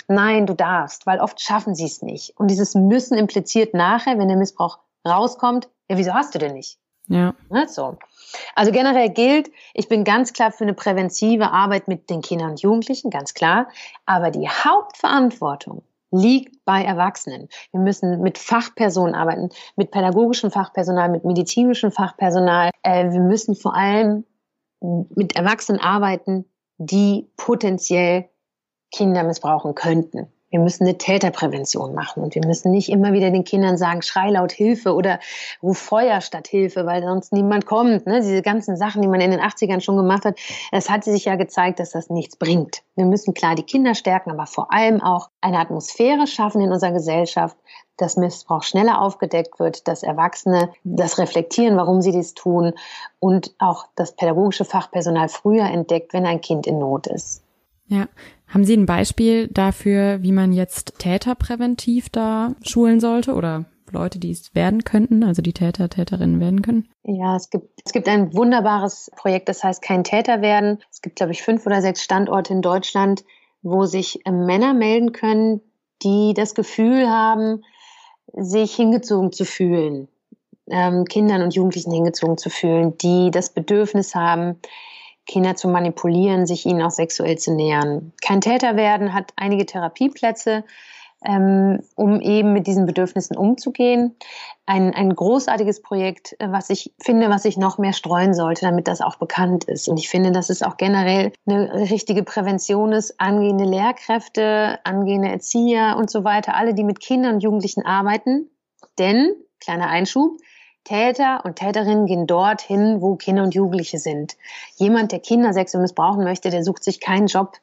[0.10, 2.38] Nein, du darfst, weil oft schaffen sie es nicht.
[2.38, 6.78] Und dieses Müssen impliziert nachher, wenn der Missbrauch rauskommt, ja, wieso hast du denn nicht?
[7.08, 7.34] Ja.
[7.50, 7.98] Ne, so.
[8.54, 12.62] Also generell gilt, ich bin ganz klar für eine präventive Arbeit mit den Kindern und
[12.62, 13.70] Jugendlichen, ganz klar.
[14.06, 15.84] Aber die Hauptverantwortung
[16.14, 17.50] liegt bei Erwachsenen.
[17.72, 22.70] Wir müssen mit Fachpersonen arbeiten, mit pädagogischem Fachpersonal, mit medizinischem Fachpersonal.
[22.84, 24.24] Äh, wir müssen vor allem
[24.80, 26.46] mit Erwachsenen arbeiten,
[26.78, 28.30] die potenziell
[28.92, 30.32] Kinder missbrauchen könnten.
[30.54, 34.30] Wir müssen eine Täterprävention machen und wir müssen nicht immer wieder den Kindern sagen, schrei
[34.30, 35.20] laut Hilfe oder
[35.64, 38.06] ruf Feuer statt Hilfe, weil sonst niemand kommt.
[38.06, 38.22] Ne?
[38.22, 40.38] Diese ganzen Sachen, die man in den 80ern schon gemacht hat,
[40.72, 42.84] es hat sich ja gezeigt, dass das nichts bringt.
[42.96, 46.92] Wir müssen klar die Kinder stärken, aber vor allem auch eine Atmosphäre schaffen in unserer
[46.92, 47.58] Gesellschaft,
[47.98, 52.74] dass Missbrauch schneller aufgedeckt wird, dass Erwachsene das reflektieren, warum sie dies tun
[53.18, 57.42] und auch das pädagogische Fachpersonal früher entdeckt, wenn ein Kind in Not ist.
[57.88, 58.08] Ja.
[58.54, 64.20] Haben Sie ein Beispiel dafür, wie man jetzt Täter präventiv da schulen sollte oder Leute,
[64.20, 66.88] die es werden könnten, also die Täter, Täterinnen werden können?
[67.04, 70.78] Ja, es gibt, es gibt ein wunderbares Projekt, das heißt Kein Täter werden.
[70.92, 73.24] Es gibt, glaube ich, fünf oder sechs Standorte in Deutschland,
[73.64, 75.62] wo sich Männer melden können,
[76.04, 77.64] die das Gefühl haben,
[78.34, 80.10] sich hingezogen zu fühlen,
[80.70, 84.60] ähm, Kindern und Jugendlichen hingezogen zu fühlen, die das Bedürfnis haben,
[85.26, 88.12] Kinder zu manipulieren, sich ihnen auch sexuell zu nähern.
[88.22, 90.64] Kein Täter werden hat einige Therapieplätze,
[91.26, 94.16] ähm, um eben mit diesen Bedürfnissen umzugehen.
[94.66, 98.88] Ein, ein großartiges Projekt, äh, was ich finde, was ich noch mehr streuen sollte, damit
[98.88, 99.88] das auch bekannt ist.
[99.88, 105.96] Und ich finde, dass es auch generell eine richtige Prävention ist, angehende Lehrkräfte, angehende Erzieher
[105.98, 108.50] und so weiter, alle, die mit Kindern und Jugendlichen arbeiten.
[109.00, 110.38] Denn, kleiner Einschub,
[110.84, 114.36] Täter und Täterinnen gehen dorthin, wo Kinder und Jugendliche sind.
[114.76, 117.58] Jemand, der Kinder sexuell missbrauchen möchte, der sucht sich keinen Job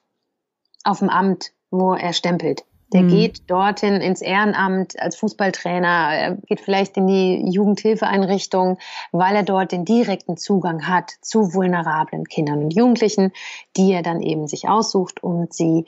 [0.85, 2.65] auf dem Amt, wo er stempelt.
[2.93, 3.09] Der mhm.
[3.09, 8.79] geht dorthin ins Ehrenamt als Fußballtrainer, er geht vielleicht in die Jugendhilfeeinrichtung,
[9.13, 13.33] weil er dort den direkten Zugang hat zu vulnerablen Kindern und Jugendlichen,
[13.77, 15.87] die er dann eben sich aussucht und sie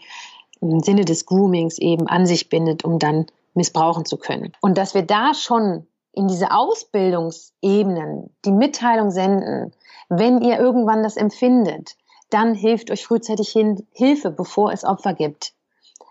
[0.61, 4.53] im Sinne des Groomings eben an sich bindet, um dann missbrauchen zu können.
[4.61, 9.73] Und dass wir da schon in diese Ausbildungsebenen die Mitteilung senden,
[10.09, 11.97] wenn ihr irgendwann das empfindet,
[12.31, 15.55] dann hilft euch frühzeitig hin, Hilfe, bevor es Opfer gibt.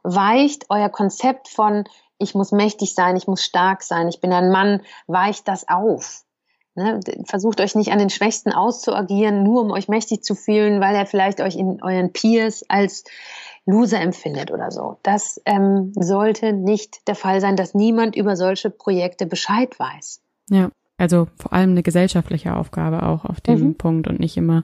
[0.04, 1.86] Weicht euer Konzept von
[2.18, 6.24] ich muss mächtig sein, ich muss stark sein, ich bin ein Mann, weicht das auf.
[6.76, 7.00] Ne?
[7.26, 11.06] Versucht euch nicht an den Schwächsten auszuagieren, nur um euch mächtig zu fühlen, weil er
[11.06, 13.04] vielleicht euch in euren Peers als
[13.66, 14.98] Loser empfindet oder so.
[15.04, 20.22] Das ähm, sollte nicht der Fall sein, dass niemand über solche Projekte Bescheid weiß.
[20.50, 20.70] Ja.
[20.98, 23.76] Also vor allem eine gesellschaftliche Aufgabe auch auf dem mhm.
[23.76, 24.64] Punkt und nicht immer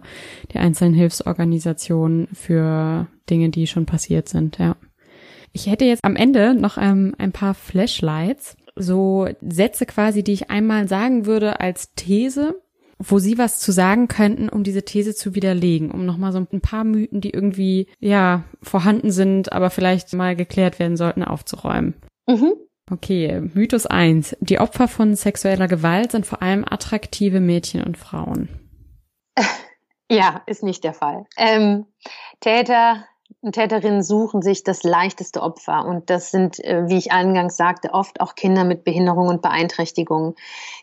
[0.51, 4.75] die einzelnen Hilfsorganisationen für Dinge, die schon passiert sind, ja.
[5.51, 10.51] Ich hätte jetzt am Ende noch ähm, ein paar Flashlights, so Sätze quasi, die ich
[10.51, 12.61] einmal sagen würde als These
[12.99, 16.61] wo Sie was zu sagen könnten, um diese These zu widerlegen, um nochmal so ein
[16.61, 21.95] paar Mythen, die irgendwie, ja, vorhanden sind, aber vielleicht mal geklärt werden sollten, aufzuräumen.
[22.27, 22.53] Mhm.
[22.89, 28.49] Okay, Mythos eins: Die Opfer von sexueller Gewalt sind vor allem attraktive Mädchen und Frauen.
[30.09, 31.25] Ja, ist nicht der Fall.
[31.35, 31.85] Ähm,
[32.39, 33.03] Täter
[33.51, 35.85] Täterinnen suchen sich das leichteste Opfer.
[35.85, 40.35] Und das sind, äh, wie ich eingangs sagte, oft auch Kinder mit Behinderung und Beeinträchtigung.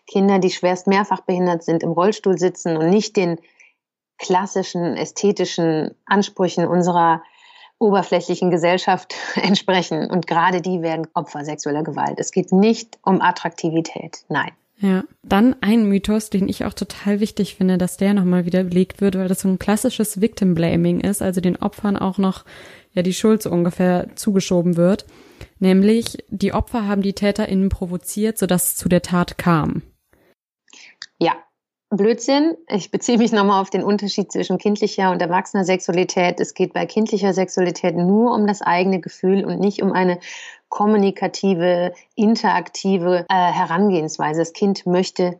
[0.07, 3.39] Kinder, die schwerst mehrfach behindert sind, im Rollstuhl sitzen und nicht den
[4.19, 7.23] klassischen ästhetischen Ansprüchen unserer
[7.79, 10.11] oberflächlichen Gesellschaft entsprechen.
[10.11, 12.19] Und gerade die werden Opfer sexueller Gewalt.
[12.19, 14.25] Es geht nicht um Attraktivität.
[14.29, 14.53] Nein.
[14.79, 19.01] Ja, dann ein Mythos, den ich auch total wichtig finde, dass der nochmal wieder belegt
[19.01, 22.45] wird, weil das so ein klassisches Victim Blaming ist, also den Opfern auch noch
[22.93, 25.07] ja die Schuld so ungefähr zugeschoben wird.
[25.59, 29.83] Nämlich, die Opfer haben die TäterInnen provoziert, sodass es zu der Tat kam.
[31.21, 31.35] Ja,
[31.97, 32.57] Blödsinn.
[32.69, 36.41] Ich beziehe mich nochmal auf den Unterschied zwischen kindlicher und erwachsener Sexualität.
[36.41, 40.19] Es geht bei kindlicher Sexualität nur um das eigene Gefühl und nicht um eine
[40.69, 44.41] kommunikative, interaktive äh, Herangehensweise.
[44.41, 45.39] Das Kind möchte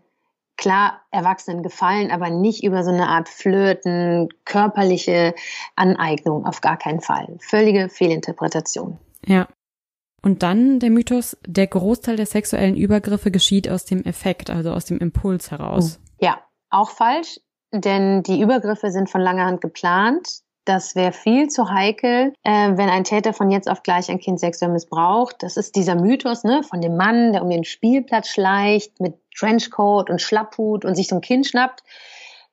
[0.57, 5.35] klar Erwachsenen gefallen, aber nicht über so eine Art Flirten, körperliche
[5.77, 7.37] Aneignung, auf gar keinen Fall.
[7.41, 8.99] Völlige Fehlinterpretation.
[9.27, 9.49] Ja.
[10.23, 14.87] Und dann der Mythos, der Großteil der sexuellen Übergriffe geschieht aus dem Effekt, also aus
[14.87, 16.01] dem Impuls heraus.
[16.25, 17.39] Ja, auch falsch,
[17.71, 20.41] denn die Übergriffe sind von langer Hand geplant.
[20.65, 24.41] Das wäre viel zu heikel, äh, wenn ein Täter von jetzt auf gleich ein Kind
[24.41, 25.43] sexuell missbraucht.
[25.43, 30.09] Das ist dieser Mythos ne, von dem Mann, der um den Spielplatz schleicht mit Trenchcoat
[30.09, 31.83] und Schlapphut und sich ein Kind schnappt.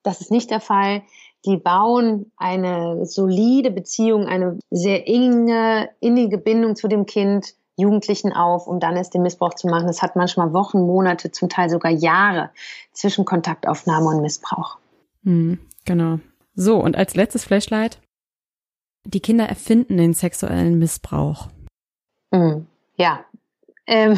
[0.04, 1.04] Das ist nicht der Fall.
[1.46, 8.68] Die bauen eine solide Beziehung, eine sehr enge, innige Bindung zu dem Kind, Jugendlichen auf,
[8.68, 9.90] um dann erst den Missbrauch zu machen.
[9.90, 12.52] Es hat manchmal Wochen, Monate, zum Teil sogar Jahre
[12.94, 14.78] zwischen Kontaktaufnahme und Missbrauch.
[15.24, 16.20] Mhm, genau.
[16.56, 18.00] So, und als letztes Flashlight,
[19.06, 21.48] die Kinder erfinden den sexuellen Missbrauch.
[22.32, 22.68] Mhm.
[22.96, 23.26] Ja,
[23.88, 24.18] ähm,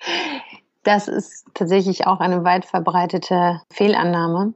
[0.82, 4.54] das ist tatsächlich auch eine weit verbreitete Fehlannahme.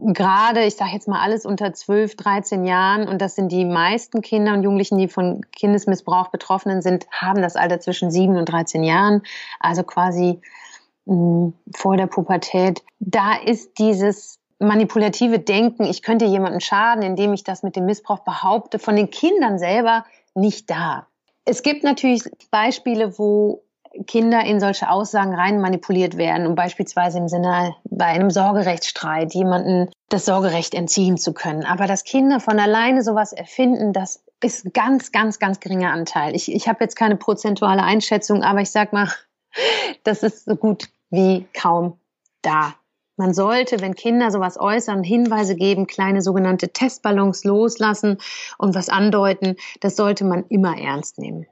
[0.00, 4.20] Gerade, ich sage jetzt mal alles unter 12, 13 Jahren, und das sind die meisten
[4.20, 8.84] Kinder und Jugendlichen, die von Kindesmissbrauch betroffen sind, haben das Alter zwischen 7 und 13
[8.84, 9.22] Jahren,
[9.60, 10.40] also quasi
[11.06, 12.82] mh, mm, vor der Pubertät.
[13.00, 18.20] Da ist dieses manipulative Denken, ich könnte jemandem schaden, indem ich das mit dem Missbrauch
[18.20, 21.06] behaupte, von den Kindern selber nicht da.
[21.44, 23.62] Es gibt natürlich Beispiele, wo
[24.06, 29.90] Kinder in solche Aussagen rein manipuliert werden, um beispielsweise im Sinne bei einem Sorgerechtsstreit jemanden
[30.08, 31.64] das Sorgerecht entziehen zu können.
[31.64, 36.34] Aber dass Kinder von alleine sowas erfinden, das ist ganz, ganz, ganz geringer Anteil.
[36.34, 39.08] Ich, ich habe jetzt keine prozentuale Einschätzung, aber ich sag mal,
[40.04, 41.98] das ist so gut wie kaum
[42.42, 42.74] da.
[43.16, 48.18] Man sollte, wenn Kinder sowas äußern, Hinweise geben, kleine sogenannte Testballons loslassen
[48.58, 51.46] und was andeuten, das sollte man immer ernst nehmen.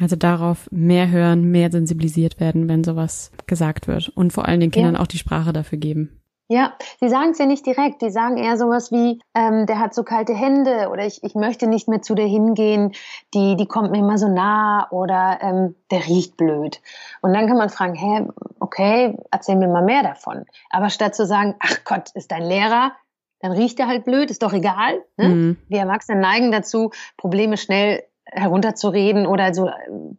[0.00, 4.08] Also darauf mehr hören, mehr sensibilisiert werden, wenn sowas gesagt wird.
[4.08, 5.00] Und vor allem den Kindern ja.
[5.00, 6.20] auch die Sprache dafür geben.
[6.52, 8.02] Ja, sie sagen es ja nicht direkt.
[8.02, 11.68] Die sagen eher sowas wie, ähm, der hat so kalte Hände oder ich, ich möchte
[11.68, 12.90] nicht mehr zu der hingehen,
[13.34, 16.80] die, die kommt mir immer so nah oder ähm, der riecht blöd.
[17.22, 18.26] Und dann kann man fragen, hä,
[18.58, 20.44] okay, erzähl mir mal mehr davon.
[20.70, 22.94] Aber statt zu sagen, ach Gott, ist dein Lehrer,
[23.38, 25.04] dann riecht er halt blöd, ist doch egal.
[25.16, 25.28] Ne?
[25.28, 25.56] Mhm.
[25.68, 28.02] Wir Erwachsene neigen dazu, Probleme schnell
[28.32, 29.70] herunterzureden oder so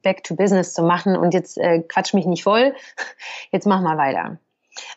[0.02, 2.74] back to business zu machen und jetzt äh, quatsch mich nicht voll,
[3.52, 4.38] jetzt mach mal weiter.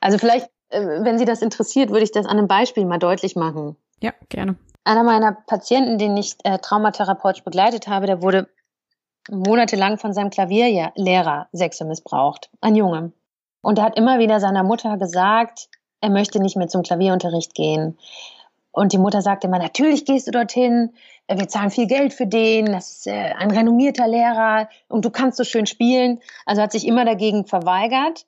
[0.01, 3.37] Also vielleicht, äh, wenn Sie das interessiert, würde ich das an einem Beispiel mal deutlich
[3.37, 3.77] machen.
[4.01, 4.57] Ja, gerne.
[4.85, 8.49] Einer meiner Patienten, den ich äh, traumatherapeutisch begleitet habe, der wurde
[9.31, 13.13] monatelang von seinem Klavierlehrer sexuell missbraucht, ein Junge.
[13.63, 15.69] Und er hat immer wieder seiner Mutter gesagt,
[16.03, 17.99] er möchte nicht mehr zum Klavierunterricht gehen.
[18.75, 20.91] Und die Mutter sagte immer, natürlich gehst du dorthin,
[21.29, 25.39] wir zahlen viel Geld für den, das ist äh, ein renommierter Lehrer und du kannst
[25.39, 26.21] so schön spielen.
[26.45, 28.27] Also hat sich immer dagegen verweigert,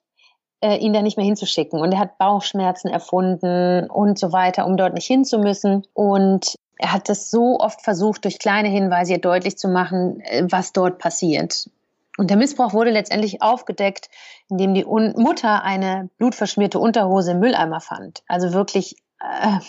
[0.61, 1.81] äh, ihn da nicht mehr hinzuschicken.
[1.81, 5.85] Und er hat Bauchschmerzen erfunden und so weiter, um dort nicht hinzumüssen.
[5.93, 10.47] Und er hat das so oft versucht, durch kleine Hinweise ihr deutlich zu machen, äh,
[10.49, 11.69] was dort passiert.
[12.17, 14.09] Und der Missbrauch wurde letztendlich aufgedeckt,
[14.49, 18.23] indem die Mutter eine blutverschmierte Unterhose im Mülleimer fand.
[18.27, 19.59] Also wirklich äh,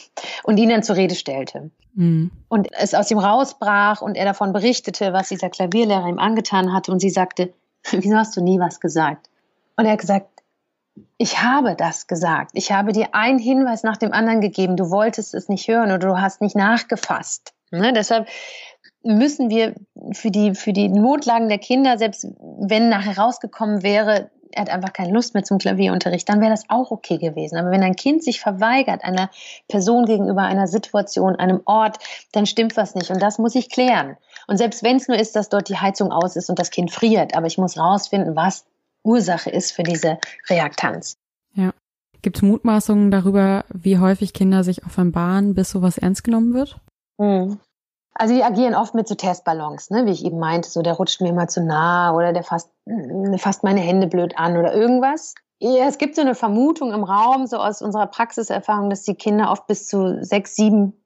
[0.45, 1.71] und ihn dann zur Rede stellte.
[1.95, 2.31] Mhm.
[2.49, 6.93] Und es aus ihm rausbrach und er davon berichtete, was dieser Klavierlehrer ihm angetan hatte.
[6.93, 7.53] Und sie sagte,
[7.91, 9.29] wieso hast du nie was gesagt?
[9.77, 10.29] Und er hat gesagt,
[11.17, 12.53] ich habe das gesagt.
[12.55, 14.77] Ich habe dir einen Hinweis nach dem anderen gegeben.
[14.77, 17.53] Du wolltest es nicht hören oder du hast nicht nachgefasst.
[17.71, 17.93] Ne?
[17.93, 18.29] Deshalb
[19.03, 19.75] müssen wir
[20.13, 24.93] für die, für die Notlagen der Kinder, selbst wenn nachher rausgekommen wäre, er hat einfach
[24.93, 27.57] keine Lust mehr zum Klavierunterricht, dann wäre das auch okay gewesen.
[27.57, 29.31] Aber wenn ein Kind sich verweigert einer
[29.69, 31.99] Person gegenüber einer Situation, einem Ort,
[32.33, 33.11] dann stimmt was nicht.
[33.11, 34.17] Und das muss ich klären.
[34.47, 36.91] Und selbst wenn es nur ist, dass dort die Heizung aus ist und das Kind
[36.91, 38.65] friert, aber ich muss rausfinden, was
[39.03, 40.19] Ursache ist für diese
[40.49, 41.17] Reaktanz.
[41.55, 41.73] Ja.
[42.23, 46.81] Gibt es Mutmaßungen darüber, wie häufig Kinder sich offenbaren, bis sowas ernst genommen wird?
[47.21, 47.61] Hm.
[48.15, 50.07] Also die agieren oft mit so Testballons, ne?
[50.07, 53.37] wie ich eben meinte, so der rutscht mir mal zu nah oder der fasst, mm,
[53.37, 55.35] fasst meine Hände blöd an oder irgendwas.
[55.61, 59.51] Ja, es gibt so eine Vermutung im Raum, so aus unserer Praxiserfahrung, dass die Kinder
[59.51, 61.05] oft bis zu sechs, sieben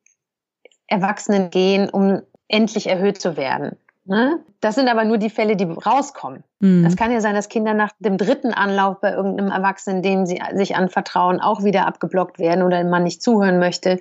[0.86, 3.78] Erwachsenen gehen, um endlich erhöht zu werden.
[4.04, 4.40] Ne?
[4.60, 6.42] Das sind aber nur die Fälle, die rauskommen.
[6.60, 6.82] Mhm.
[6.82, 10.40] Das kann ja sein, dass Kinder nach dem dritten Anlauf bei irgendeinem Erwachsenen, dem sie
[10.54, 14.00] sich anvertrauen, auch wieder abgeblockt werden oder man nicht zuhören möchte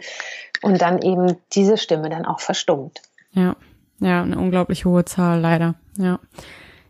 [0.63, 3.01] und dann eben diese Stimme dann auch verstummt.
[3.33, 3.55] Ja,
[3.99, 5.75] ja, eine unglaublich hohe Zahl leider.
[5.97, 6.19] Ja.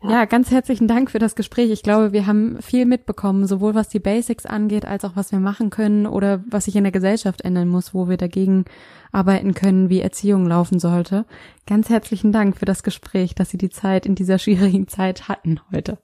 [0.04, 1.70] Ja, ganz herzlichen Dank für das Gespräch.
[1.70, 5.40] Ich glaube, wir haben viel mitbekommen, sowohl was die Basics angeht, als auch was wir
[5.40, 8.66] machen können oder was sich in der Gesellschaft ändern muss, wo wir dagegen
[9.12, 11.26] arbeiten können, wie Erziehung laufen sollte.
[11.68, 15.60] Ganz herzlichen Dank für das Gespräch, dass Sie die Zeit in dieser schwierigen Zeit hatten
[15.72, 16.00] heute.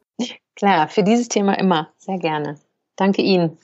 [0.55, 1.89] Klar, für dieses Thema immer.
[1.97, 2.55] Sehr gerne.
[2.95, 3.57] Danke Ihnen.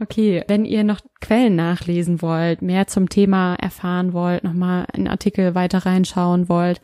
[0.00, 5.54] Okay, wenn ihr noch Quellen nachlesen wollt, mehr zum Thema erfahren wollt, nochmal einen Artikel
[5.54, 6.80] weiter reinschauen wollt,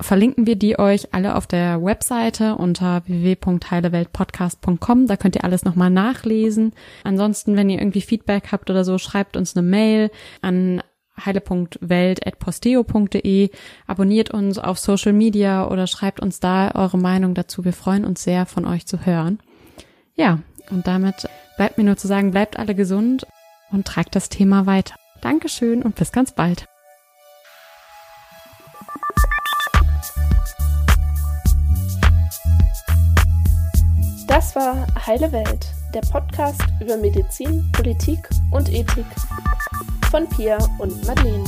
[0.00, 5.06] verlinken wir die euch alle auf der Webseite unter www.heileweltpodcast.com.
[5.06, 6.72] Da könnt ihr alles nochmal nachlesen.
[7.04, 10.82] Ansonsten, wenn ihr irgendwie Feedback habt oder so, schreibt uns eine Mail an
[11.24, 13.50] heile.welt.posteo.de.
[13.86, 17.64] Abonniert uns auf Social Media oder schreibt uns da eure Meinung dazu.
[17.64, 19.38] Wir freuen uns sehr, von euch zu hören.
[20.14, 20.40] Ja,
[20.70, 23.26] und damit bleibt mir nur zu sagen, bleibt alle gesund
[23.70, 24.94] und tragt das Thema weiter.
[25.20, 26.66] Dankeschön und bis ganz bald.
[34.34, 39.04] Das war Heile Welt, der Podcast über Medizin, Politik und Ethik
[40.10, 41.44] von Pia und Madeleine.